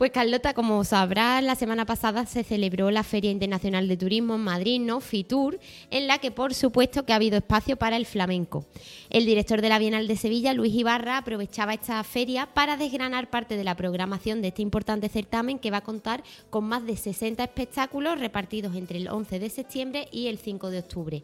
Pues 0.00 0.12
Carlota, 0.12 0.54
como 0.54 0.82
sabrás, 0.82 1.44
la 1.44 1.56
semana 1.56 1.84
pasada 1.84 2.24
se 2.24 2.42
celebró 2.42 2.90
la 2.90 3.02
Feria 3.02 3.30
Internacional 3.30 3.86
de 3.86 3.98
Turismo 3.98 4.36
en 4.36 4.40
Madrid, 4.40 4.80
¿no? 4.80 5.02
FITUR, 5.02 5.60
en 5.90 6.06
la 6.06 6.16
que 6.16 6.30
por 6.30 6.54
supuesto 6.54 7.04
que 7.04 7.12
ha 7.12 7.16
habido 7.16 7.36
espacio 7.36 7.76
para 7.76 7.98
el 7.98 8.06
flamenco. 8.06 8.64
El 9.10 9.26
director 9.26 9.60
de 9.60 9.68
la 9.68 9.78
Bienal 9.78 10.08
de 10.08 10.16
Sevilla, 10.16 10.54
Luis 10.54 10.74
Ibarra, 10.74 11.18
aprovechaba 11.18 11.74
esta 11.74 12.02
feria 12.02 12.46
para 12.46 12.78
desgranar 12.78 13.28
parte 13.28 13.58
de 13.58 13.64
la 13.64 13.76
programación 13.76 14.40
de 14.40 14.48
este 14.48 14.62
importante 14.62 15.10
certamen 15.10 15.58
que 15.58 15.70
va 15.70 15.76
a 15.76 15.84
contar 15.84 16.24
con 16.48 16.64
más 16.64 16.86
de 16.86 16.96
60 16.96 17.44
espectáculos 17.44 18.18
repartidos 18.18 18.76
entre 18.76 18.96
el 18.96 19.08
11 19.08 19.38
de 19.38 19.50
septiembre 19.50 20.08
y 20.10 20.28
el 20.28 20.38
5 20.38 20.70
de 20.70 20.78
octubre. 20.78 21.22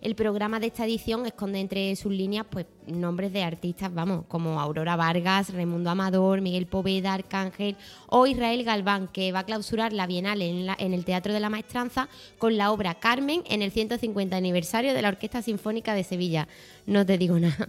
El 0.00 0.14
programa 0.14 0.60
de 0.60 0.68
esta 0.68 0.84
edición 0.84 1.26
esconde 1.26 1.58
entre 1.58 1.94
sus 1.96 2.12
líneas 2.12 2.46
pues 2.48 2.66
nombres 2.86 3.32
de 3.32 3.42
artistas, 3.42 3.92
vamos, 3.92 4.24
como 4.28 4.60
Aurora 4.60 4.94
Vargas, 4.94 5.52
Raimundo 5.52 5.90
Amador, 5.90 6.40
Miguel 6.40 6.66
Poveda, 6.66 7.14
Arcángel 7.14 7.76
o 8.06 8.26
Israel 8.28 8.62
Galván, 8.62 9.08
que 9.08 9.32
va 9.32 9.40
a 9.40 9.44
clausurar 9.44 9.92
la 9.92 10.06
Bienal 10.06 10.40
en, 10.40 10.68
en 10.78 10.94
el 10.94 11.04
Teatro 11.04 11.32
de 11.32 11.40
la 11.40 11.50
Maestranza 11.50 12.08
con 12.38 12.56
la 12.56 12.70
obra 12.70 12.94
Carmen 12.94 13.42
en 13.48 13.60
el 13.60 13.72
150 13.72 14.36
aniversario 14.36 14.94
de 14.94 15.02
la 15.02 15.08
Orquesta 15.08 15.42
Sinfónica 15.42 15.94
de 15.94 16.04
Sevilla. 16.04 16.46
No 16.86 17.04
te 17.04 17.18
digo 17.18 17.38
nada. 17.38 17.66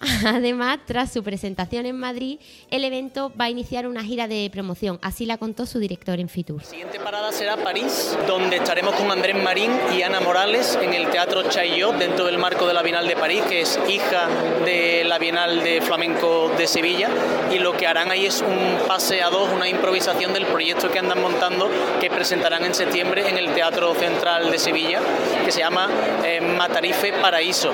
Además, 0.26 0.78
tras 0.86 1.12
su 1.12 1.22
presentación 1.22 1.86
en 1.86 1.98
Madrid, 1.98 2.38
el 2.70 2.84
evento 2.84 3.32
va 3.38 3.46
a 3.46 3.50
iniciar 3.50 3.86
una 3.86 4.02
gira 4.02 4.26
de 4.28 4.48
promoción, 4.52 4.98
así 5.02 5.26
la 5.26 5.38
contó 5.38 5.66
su 5.66 5.78
director 5.78 6.18
en 6.18 6.28
Fitur. 6.28 6.62
La 6.62 6.68
siguiente 6.68 7.00
parada 7.00 7.32
será 7.32 7.56
París, 7.56 8.16
donde 8.26 8.56
estaremos 8.56 8.94
con 8.94 9.10
Andrés 9.10 9.40
Marín 9.42 9.70
y 9.96 10.02
Ana 10.02 10.20
Morales 10.20 10.78
en 10.80 10.94
el 10.94 11.08
Teatro 11.10 11.48
Chaillot, 11.48 11.96
dentro 11.96 12.26
del 12.26 12.38
marco 12.38 12.66
de 12.66 12.74
la 12.74 12.82
Bienal 12.82 13.06
de 13.06 13.16
París, 13.16 13.42
que 13.48 13.60
es 13.60 13.78
hija 13.88 14.28
de 14.64 15.04
la 15.04 15.18
Bienal 15.18 15.62
de 15.62 15.80
Flamenco 15.80 16.52
de 16.56 16.66
Sevilla, 16.66 17.08
y 17.52 17.58
lo 17.58 17.76
que 17.76 17.86
harán 17.86 18.10
ahí 18.10 18.26
es 18.26 18.42
un 18.42 18.86
pase 18.86 19.22
a 19.22 19.30
dos, 19.30 19.50
una 19.52 19.68
improvisación 19.68 20.32
del 20.32 20.46
proyecto 20.46 20.90
que 20.90 20.98
andan 20.98 21.20
montando, 21.20 21.70
que 22.00 22.10
presentarán 22.10 22.64
en 22.64 22.74
septiembre 22.74 23.28
en 23.28 23.38
el 23.38 23.54
Teatro 23.54 23.94
Central 23.94 24.50
de 24.50 24.58
Sevilla, 24.58 25.00
que 25.44 25.52
se 25.52 25.60
llama 25.60 25.88
eh, 26.24 26.40
Matarife 26.40 27.12
Paraíso. 27.12 27.72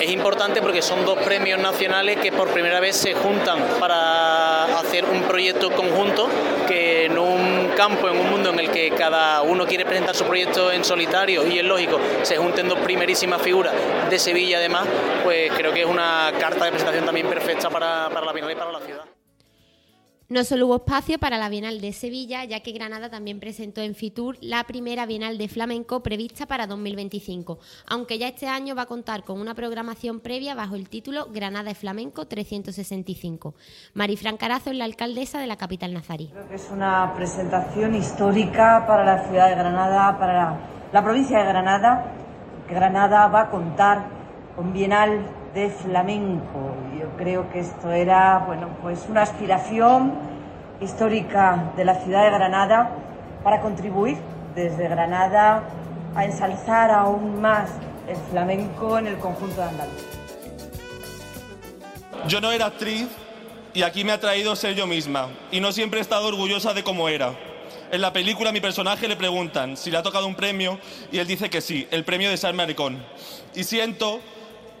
Es 0.00 0.10
importante 0.10 0.60
porque 0.60 0.82
son 0.82 1.04
dos 1.04 1.18
premios 1.18 1.58
nacionales 1.58 2.18
que 2.18 2.30
por 2.30 2.48
primera 2.48 2.80
vez 2.80 2.96
se 2.96 3.14
juntan 3.14 3.58
para 3.80 4.64
hacer 4.78 5.04
un 5.04 5.22
proyecto 5.22 5.70
conjunto 5.70 6.28
que 6.68 7.06
en 7.06 7.18
un 7.18 7.70
campo, 7.76 8.08
en 8.08 8.18
un 8.18 8.30
mundo 8.30 8.50
en 8.50 8.60
el 8.60 8.70
que 8.70 8.90
cada 8.90 9.42
uno 9.42 9.66
quiere 9.66 9.84
presentar 9.84 10.14
su 10.14 10.24
proyecto 10.24 10.70
en 10.70 10.84
solitario 10.84 11.46
y 11.46 11.58
es 11.58 11.64
lógico, 11.64 11.98
se 12.22 12.36
junten 12.36 12.68
dos 12.68 12.78
primerísimas 12.80 13.40
figuras 13.40 13.72
de 14.10 14.18
Sevilla 14.18 14.58
además, 14.58 14.86
pues 15.24 15.50
creo 15.56 15.72
que 15.72 15.82
es 15.82 15.86
una 15.86 16.32
carta 16.38 16.66
de 16.66 16.70
presentación 16.70 17.06
también 17.06 17.28
perfecta 17.28 17.70
para, 17.70 18.10
para 18.10 18.26
la 18.26 18.32
Bienal 18.32 18.52
y 18.52 18.54
para 18.54 18.72
la 18.72 18.80
ciudad. 18.80 19.15
No 20.28 20.42
solo 20.42 20.66
hubo 20.66 20.76
espacio 20.76 21.20
para 21.20 21.38
la 21.38 21.48
Bienal 21.48 21.80
de 21.80 21.92
Sevilla, 21.92 22.42
ya 22.44 22.58
que 22.58 22.72
Granada 22.72 23.08
también 23.08 23.38
presentó 23.38 23.80
en 23.80 23.94
Fitur 23.94 24.36
la 24.40 24.64
primera 24.64 25.06
Bienal 25.06 25.38
de 25.38 25.46
Flamenco 25.46 26.02
prevista 26.02 26.46
para 26.46 26.66
2025, 26.66 27.60
aunque 27.86 28.18
ya 28.18 28.26
este 28.26 28.48
año 28.48 28.74
va 28.74 28.82
a 28.82 28.86
contar 28.86 29.22
con 29.22 29.40
una 29.40 29.54
programación 29.54 30.18
previa 30.18 30.56
bajo 30.56 30.74
el 30.74 30.88
título 30.88 31.28
Granada 31.32 31.68
de 31.68 31.74
Flamenco 31.76 32.26
365. 32.26 33.54
Marifran 33.94 34.36
Carazo 34.36 34.70
es 34.70 34.76
la 34.76 34.84
alcaldesa 34.84 35.38
de 35.38 35.46
la 35.46 35.54
capital 35.54 35.94
nazarí. 35.94 36.26
Creo 36.32 36.48
que 36.48 36.56
es 36.56 36.70
una 36.72 37.14
presentación 37.14 37.94
histórica 37.94 38.84
para 38.84 39.04
la 39.04 39.28
ciudad 39.28 39.48
de 39.48 39.54
Granada, 39.54 40.18
para 40.18 40.58
la 40.92 41.04
provincia 41.04 41.38
de 41.38 41.44
Granada, 41.44 42.12
Granada 42.68 43.28
va 43.28 43.42
a 43.42 43.50
contar 43.50 44.06
con 44.56 44.72
Bienal 44.72 45.24
de 45.54 45.70
flamenco. 45.70 46.85
Yo 46.98 47.14
creo 47.18 47.50
que 47.50 47.60
esto 47.60 47.90
era, 47.90 48.38
bueno, 48.46 48.68
pues 48.80 49.04
una 49.08 49.22
aspiración 49.22 50.14
histórica 50.80 51.72
de 51.76 51.84
la 51.84 51.96
ciudad 51.96 52.24
de 52.24 52.30
Granada 52.30 52.90
para 53.42 53.60
contribuir 53.60 54.16
desde 54.54 54.88
Granada 54.88 55.62
a 56.14 56.24
ensalzar 56.24 56.90
aún 56.90 57.40
más 57.40 57.70
el 58.08 58.16
flamenco 58.30 58.98
en 58.98 59.08
el 59.08 59.18
conjunto 59.18 59.60
de 59.60 59.68
Andalucía. 59.68 60.06
Yo 62.26 62.40
no 62.40 62.50
era 62.50 62.66
actriz 62.66 63.08
y 63.74 63.82
aquí 63.82 64.02
me 64.02 64.12
ha 64.12 64.20
traído 64.20 64.56
ser 64.56 64.74
yo 64.74 64.86
misma 64.86 65.28
y 65.50 65.60
no 65.60 65.72
siempre 65.72 65.98
he 65.98 66.02
estado 66.02 66.28
orgullosa 66.28 66.72
de 66.72 66.82
cómo 66.82 67.08
era. 67.08 67.34
En 67.92 68.00
la 68.00 68.12
película 68.12 68.50
a 68.50 68.52
mi 68.52 68.60
personaje 68.60 69.06
le 69.06 69.16
preguntan 69.16 69.76
si 69.76 69.90
le 69.90 69.98
ha 69.98 70.02
tocado 70.02 70.26
un 70.26 70.34
premio 70.34 70.78
y 71.12 71.18
él 71.18 71.26
dice 71.26 71.50
que 71.50 71.60
sí, 71.60 71.86
el 71.90 72.04
premio 72.04 72.30
de 72.30 72.36
ser 72.38 72.54
maricón. 72.54 73.04
Y 73.54 73.64
siento 73.64 74.20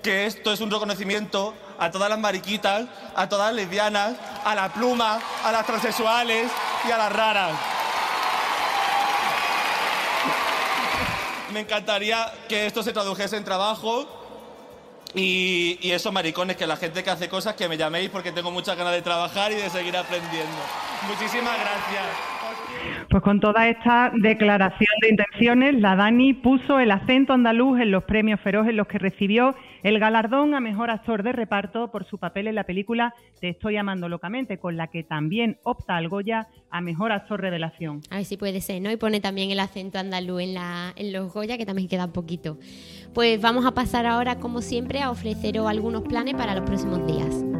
que 0.02 0.26
esto 0.26 0.52
es 0.52 0.60
un 0.60 0.70
reconocimiento 0.70 1.54
a 1.78 1.90
todas 1.90 2.08
las 2.08 2.18
mariquitas, 2.18 2.86
a 3.14 3.28
todas 3.28 3.48
las 3.48 3.56
lesbianas, 3.56 4.14
a 4.44 4.54
la 4.54 4.72
pluma, 4.72 5.20
a 5.44 5.52
las 5.52 5.66
transexuales 5.66 6.50
y 6.86 6.90
a 6.90 6.98
las 6.98 7.12
raras. 7.12 7.52
Me 11.52 11.60
encantaría 11.60 12.32
que 12.48 12.66
esto 12.66 12.82
se 12.82 12.92
tradujese 12.92 13.36
en 13.36 13.44
trabajo 13.44 14.06
y, 15.14 15.78
y 15.80 15.92
esos 15.92 16.12
maricones, 16.12 16.56
que 16.56 16.66
la 16.66 16.76
gente 16.76 17.02
que 17.02 17.10
hace 17.10 17.28
cosas, 17.28 17.54
que 17.54 17.68
me 17.68 17.76
llaméis 17.76 18.10
porque 18.10 18.32
tengo 18.32 18.50
muchas 18.50 18.76
ganas 18.76 18.92
de 18.92 19.02
trabajar 19.02 19.52
y 19.52 19.54
de 19.54 19.70
seguir 19.70 19.96
aprendiendo. 19.96 20.58
Muchísimas 21.08 21.58
gracias. 21.58 22.35
Pues 23.10 23.22
con 23.22 23.40
toda 23.40 23.68
esta 23.68 24.12
declaración 24.14 24.90
de 25.02 25.08
intenciones, 25.10 25.80
la 25.80 25.96
Dani 25.96 26.34
puso 26.34 26.78
el 26.78 26.90
acento 26.90 27.32
andaluz 27.32 27.80
en 27.80 27.90
los 27.90 28.04
premios 28.04 28.40
Feroz 28.40 28.68
en 28.68 28.76
los 28.76 28.86
que 28.86 28.98
recibió 28.98 29.54
el 29.82 29.98
galardón 29.98 30.54
a 30.54 30.60
mejor 30.60 30.90
actor 30.90 31.22
de 31.22 31.32
reparto 31.32 31.90
por 31.90 32.04
su 32.04 32.18
papel 32.18 32.48
en 32.48 32.54
la 32.54 32.64
película 32.64 33.14
Te 33.40 33.48
estoy 33.48 33.76
amando 33.76 34.08
locamente, 34.08 34.58
con 34.58 34.76
la 34.76 34.88
que 34.88 35.02
también 35.02 35.58
opta 35.62 35.96
al 35.96 36.08
Goya 36.08 36.48
a 36.70 36.80
mejor 36.80 37.12
actor 37.12 37.40
revelación. 37.40 38.00
A 38.10 38.16
ver 38.16 38.24
si 38.24 38.36
puede 38.36 38.60
ser, 38.60 38.82
¿no? 38.82 38.90
Y 38.90 38.96
pone 38.96 39.20
también 39.20 39.50
el 39.50 39.60
acento 39.60 39.98
andaluz 39.98 40.42
en, 40.42 40.54
la, 40.54 40.92
en 40.96 41.12
los 41.12 41.32
Goya, 41.32 41.56
que 41.56 41.66
también 41.66 41.88
queda 41.88 42.06
un 42.06 42.12
poquito. 42.12 42.58
Pues 43.14 43.40
vamos 43.40 43.64
a 43.64 43.72
pasar 43.72 44.06
ahora, 44.06 44.36
como 44.36 44.60
siempre, 44.60 45.00
a 45.00 45.10
ofreceros 45.10 45.66
algunos 45.66 46.02
planes 46.02 46.34
para 46.34 46.54
los 46.54 46.64
próximos 46.64 47.06
días. 47.06 47.55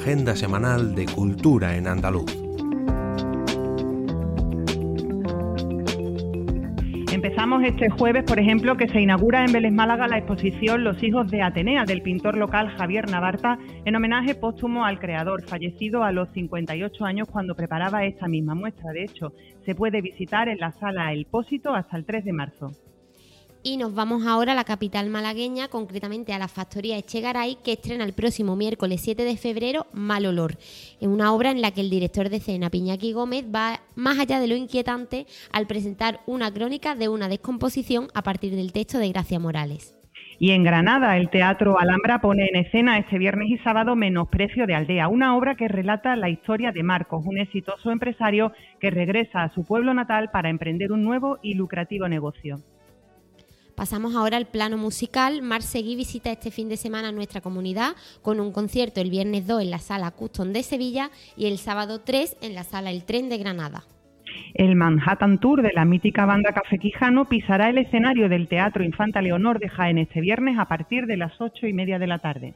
agenda 0.00 0.34
semanal 0.34 0.94
de 0.94 1.04
cultura 1.04 1.76
en 1.76 1.86
andaluz. 1.86 2.34
Empezamos 7.12 7.62
este 7.64 7.90
jueves, 7.90 8.24
por 8.24 8.38
ejemplo, 8.38 8.78
que 8.78 8.88
se 8.88 8.98
inaugura 9.02 9.44
en 9.44 9.52
Vélez 9.52 9.72
Málaga 9.72 10.08
la 10.08 10.16
exposición 10.16 10.84
Los 10.84 11.02
hijos 11.02 11.30
de 11.30 11.42
Atenea 11.42 11.84
del 11.84 12.00
pintor 12.00 12.38
local 12.38 12.70
Javier 12.78 13.10
Navarta 13.10 13.58
en 13.84 13.94
homenaje 13.94 14.34
póstumo 14.34 14.86
al 14.86 14.98
creador, 14.98 15.46
fallecido 15.46 16.02
a 16.02 16.12
los 16.12 16.30
58 16.30 17.04
años 17.04 17.28
cuando 17.28 17.54
preparaba 17.54 18.06
esta 18.06 18.26
misma 18.26 18.54
muestra. 18.54 18.92
De 18.92 19.04
hecho, 19.04 19.34
se 19.66 19.74
puede 19.74 20.00
visitar 20.00 20.48
en 20.48 20.60
la 20.60 20.72
sala 20.72 21.12
El 21.12 21.26
Pósito 21.26 21.74
hasta 21.74 21.98
el 21.98 22.06
3 22.06 22.24
de 22.24 22.32
marzo. 22.32 22.70
Y 23.62 23.76
nos 23.76 23.94
vamos 23.94 24.26
ahora 24.26 24.52
a 24.52 24.54
la 24.54 24.64
capital 24.64 25.10
malagueña, 25.10 25.68
concretamente 25.68 26.32
a 26.32 26.38
la 26.38 26.48
Factoría 26.48 26.96
Echegaray, 26.96 27.58
que 27.62 27.72
estrena 27.72 28.04
el 28.04 28.14
próximo 28.14 28.56
miércoles 28.56 29.02
7 29.02 29.22
de 29.22 29.36
febrero 29.36 29.86
Mal 29.92 30.24
Olor. 30.24 30.52
Es 30.98 31.08
una 31.08 31.34
obra 31.34 31.50
en 31.50 31.60
la 31.60 31.70
que 31.70 31.82
el 31.82 31.90
director 31.90 32.30
de 32.30 32.38
escena, 32.38 32.70
Piñaki 32.70 33.12
Gómez, 33.12 33.44
va 33.54 33.80
más 33.96 34.18
allá 34.18 34.40
de 34.40 34.46
lo 34.46 34.56
inquietante 34.56 35.26
al 35.52 35.66
presentar 35.66 36.20
una 36.24 36.50
crónica 36.50 36.94
de 36.94 37.10
una 37.10 37.28
descomposición 37.28 38.08
a 38.14 38.22
partir 38.22 38.56
del 38.56 38.72
texto 38.72 38.96
de 38.96 39.10
Gracia 39.10 39.38
Morales. 39.38 39.94
Y 40.38 40.52
en 40.52 40.64
Granada, 40.64 41.18
el 41.18 41.28
Teatro 41.28 41.78
Alhambra 41.78 42.22
pone 42.22 42.46
en 42.46 42.64
escena 42.64 42.96
este 42.96 43.18
viernes 43.18 43.50
y 43.50 43.58
sábado 43.58 43.94
Menosprecio 43.94 44.66
de 44.66 44.74
Aldea, 44.74 45.08
una 45.08 45.36
obra 45.36 45.54
que 45.54 45.68
relata 45.68 46.16
la 46.16 46.30
historia 46.30 46.72
de 46.72 46.82
Marcos, 46.82 47.26
un 47.26 47.36
exitoso 47.36 47.90
empresario 47.90 48.52
que 48.80 48.88
regresa 48.88 49.42
a 49.42 49.52
su 49.52 49.66
pueblo 49.66 49.92
natal 49.92 50.30
para 50.32 50.48
emprender 50.48 50.92
un 50.92 51.04
nuevo 51.04 51.38
y 51.42 51.52
lucrativo 51.52 52.08
negocio. 52.08 52.60
Pasamos 53.80 54.14
ahora 54.14 54.36
al 54.36 54.44
plano 54.44 54.76
musical. 54.76 55.40
Mar 55.40 55.62
Seguí 55.62 55.96
visita 55.96 56.30
este 56.30 56.50
fin 56.50 56.68
de 56.68 56.76
semana 56.76 57.12
nuestra 57.12 57.40
comunidad 57.40 57.92
con 58.20 58.38
un 58.38 58.52
concierto 58.52 59.00
el 59.00 59.08
viernes 59.08 59.46
2 59.46 59.62
en 59.62 59.70
la 59.70 59.78
sala 59.78 60.10
Custom 60.10 60.52
de 60.52 60.62
Sevilla 60.62 61.08
y 61.34 61.46
el 61.46 61.56
sábado 61.56 62.02
3 62.02 62.36
en 62.42 62.54
la 62.54 62.64
sala 62.64 62.90
El 62.90 63.04
Tren 63.04 63.30
de 63.30 63.38
Granada. 63.38 63.84
El 64.52 64.76
Manhattan 64.76 65.38
Tour 65.38 65.62
de 65.62 65.72
la 65.72 65.86
mítica 65.86 66.26
banda 66.26 66.52
Café 66.52 66.76
Quijano 66.76 67.24
pisará 67.24 67.70
el 67.70 67.78
escenario 67.78 68.28
del 68.28 68.48
Teatro 68.48 68.84
Infanta 68.84 69.22
Leonor 69.22 69.58
de 69.58 69.70
Jaén 69.70 69.96
este 69.96 70.20
viernes 70.20 70.58
a 70.58 70.66
partir 70.66 71.06
de 71.06 71.16
las 71.16 71.40
ocho 71.40 71.66
y 71.66 71.72
media 71.72 71.98
de 71.98 72.06
la 72.06 72.18
tarde. 72.18 72.52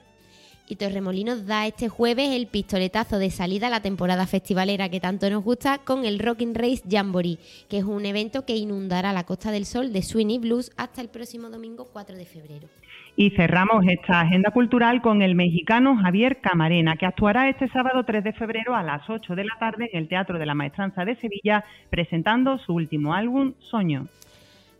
Y 0.66 0.76
Torremolinos 0.76 1.46
da 1.46 1.66
este 1.66 1.90
jueves 1.90 2.30
el 2.30 2.46
pistoletazo 2.46 3.18
de 3.18 3.30
salida 3.30 3.66
a 3.66 3.70
la 3.70 3.82
temporada 3.82 4.26
festivalera 4.26 4.88
que 4.88 4.98
tanto 4.98 5.28
nos 5.28 5.44
gusta 5.44 5.78
con 5.78 6.06
el 6.06 6.18
Rocking 6.18 6.54
Race 6.54 6.82
Jamboree, 6.88 7.38
que 7.68 7.78
es 7.78 7.84
un 7.84 8.06
evento 8.06 8.46
que 8.46 8.56
inundará 8.56 9.12
la 9.12 9.24
Costa 9.24 9.50
del 9.50 9.66
Sol 9.66 9.92
de 9.92 10.00
Sweeney 10.00 10.38
Blues 10.38 10.72
hasta 10.78 11.02
el 11.02 11.08
próximo 11.08 11.50
domingo 11.50 11.86
4 11.92 12.16
de 12.16 12.24
febrero. 12.24 12.68
Y 13.14 13.30
cerramos 13.30 13.84
esta 13.86 14.22
agenda 14.22 14.52
cultural 14.52 15.02
con 15.02 15.20
el 15.20 15.34
mexicano 15.34 15.98
Javier 16.02 16.40
Camarena, 16.40 16.96
que 16.96 17.06
actuará 17.06 17.50
este 17.50 17.68
sábado 17.68 18.04
3 18.04 18.24
de 18.24 18.32
febrero 18.32 18.74
a 18.74 18.82
las 18.82 19.08
8 19.08 19.34
de 19.34 19.44
la 19.44 19.56
tarde 19.60 19.90
en 19.92 20.00
el 20.00 20.08
Teatro 20.08 20.38
de 20.38 20.46
la 20.46 20.54
Maestranza 20.54 21.04
de 21.04 21.14
Sevilla, 21.16 21.62
presentando 21.90 22.56
su 22.58 22.72
último 22.72 23.12
álbum, 23.12 23.52
Soño. 23.58 24.06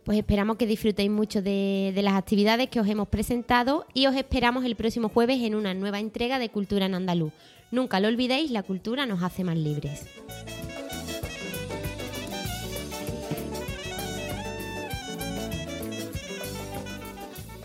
Pues 0.05 0.19
esperamos 0.19 0.57
que 0.57 0.67
disfrutéis 0.67 1.09
mucho 1.09 1.41
de, 1.41 1.91
las 2.03 2.13
actividades 2.13 2.69
que 2.69 2.79
os 2.79 2.87
hemos 2.87 3.07
presentado 3.07 3.87
y 3.95 4.05
os 4.05 4.15
esperamos 4.15 4.63
el 4.63 4.75
próximo 4.75 5.09
jueves 5.09 5.41
en 5.41 5.55
una 5.55 5.73
nueva 5.73 5.99
entrega 5.99 6.37
de 6.37 6.49
Cultura 6.49 6.85
en 6.85 6.93
Andaluz. 6.93 7.33
Nunca 7.71 7.99
lo 7.99 8.07
olvidéis, 8.07 8.51
la 8.51 8.61
cultura 8.61 9.07
nos 9.07 9.23
hace 9.23 9.43
más 9.43 9.57
libres. 9.57 10.05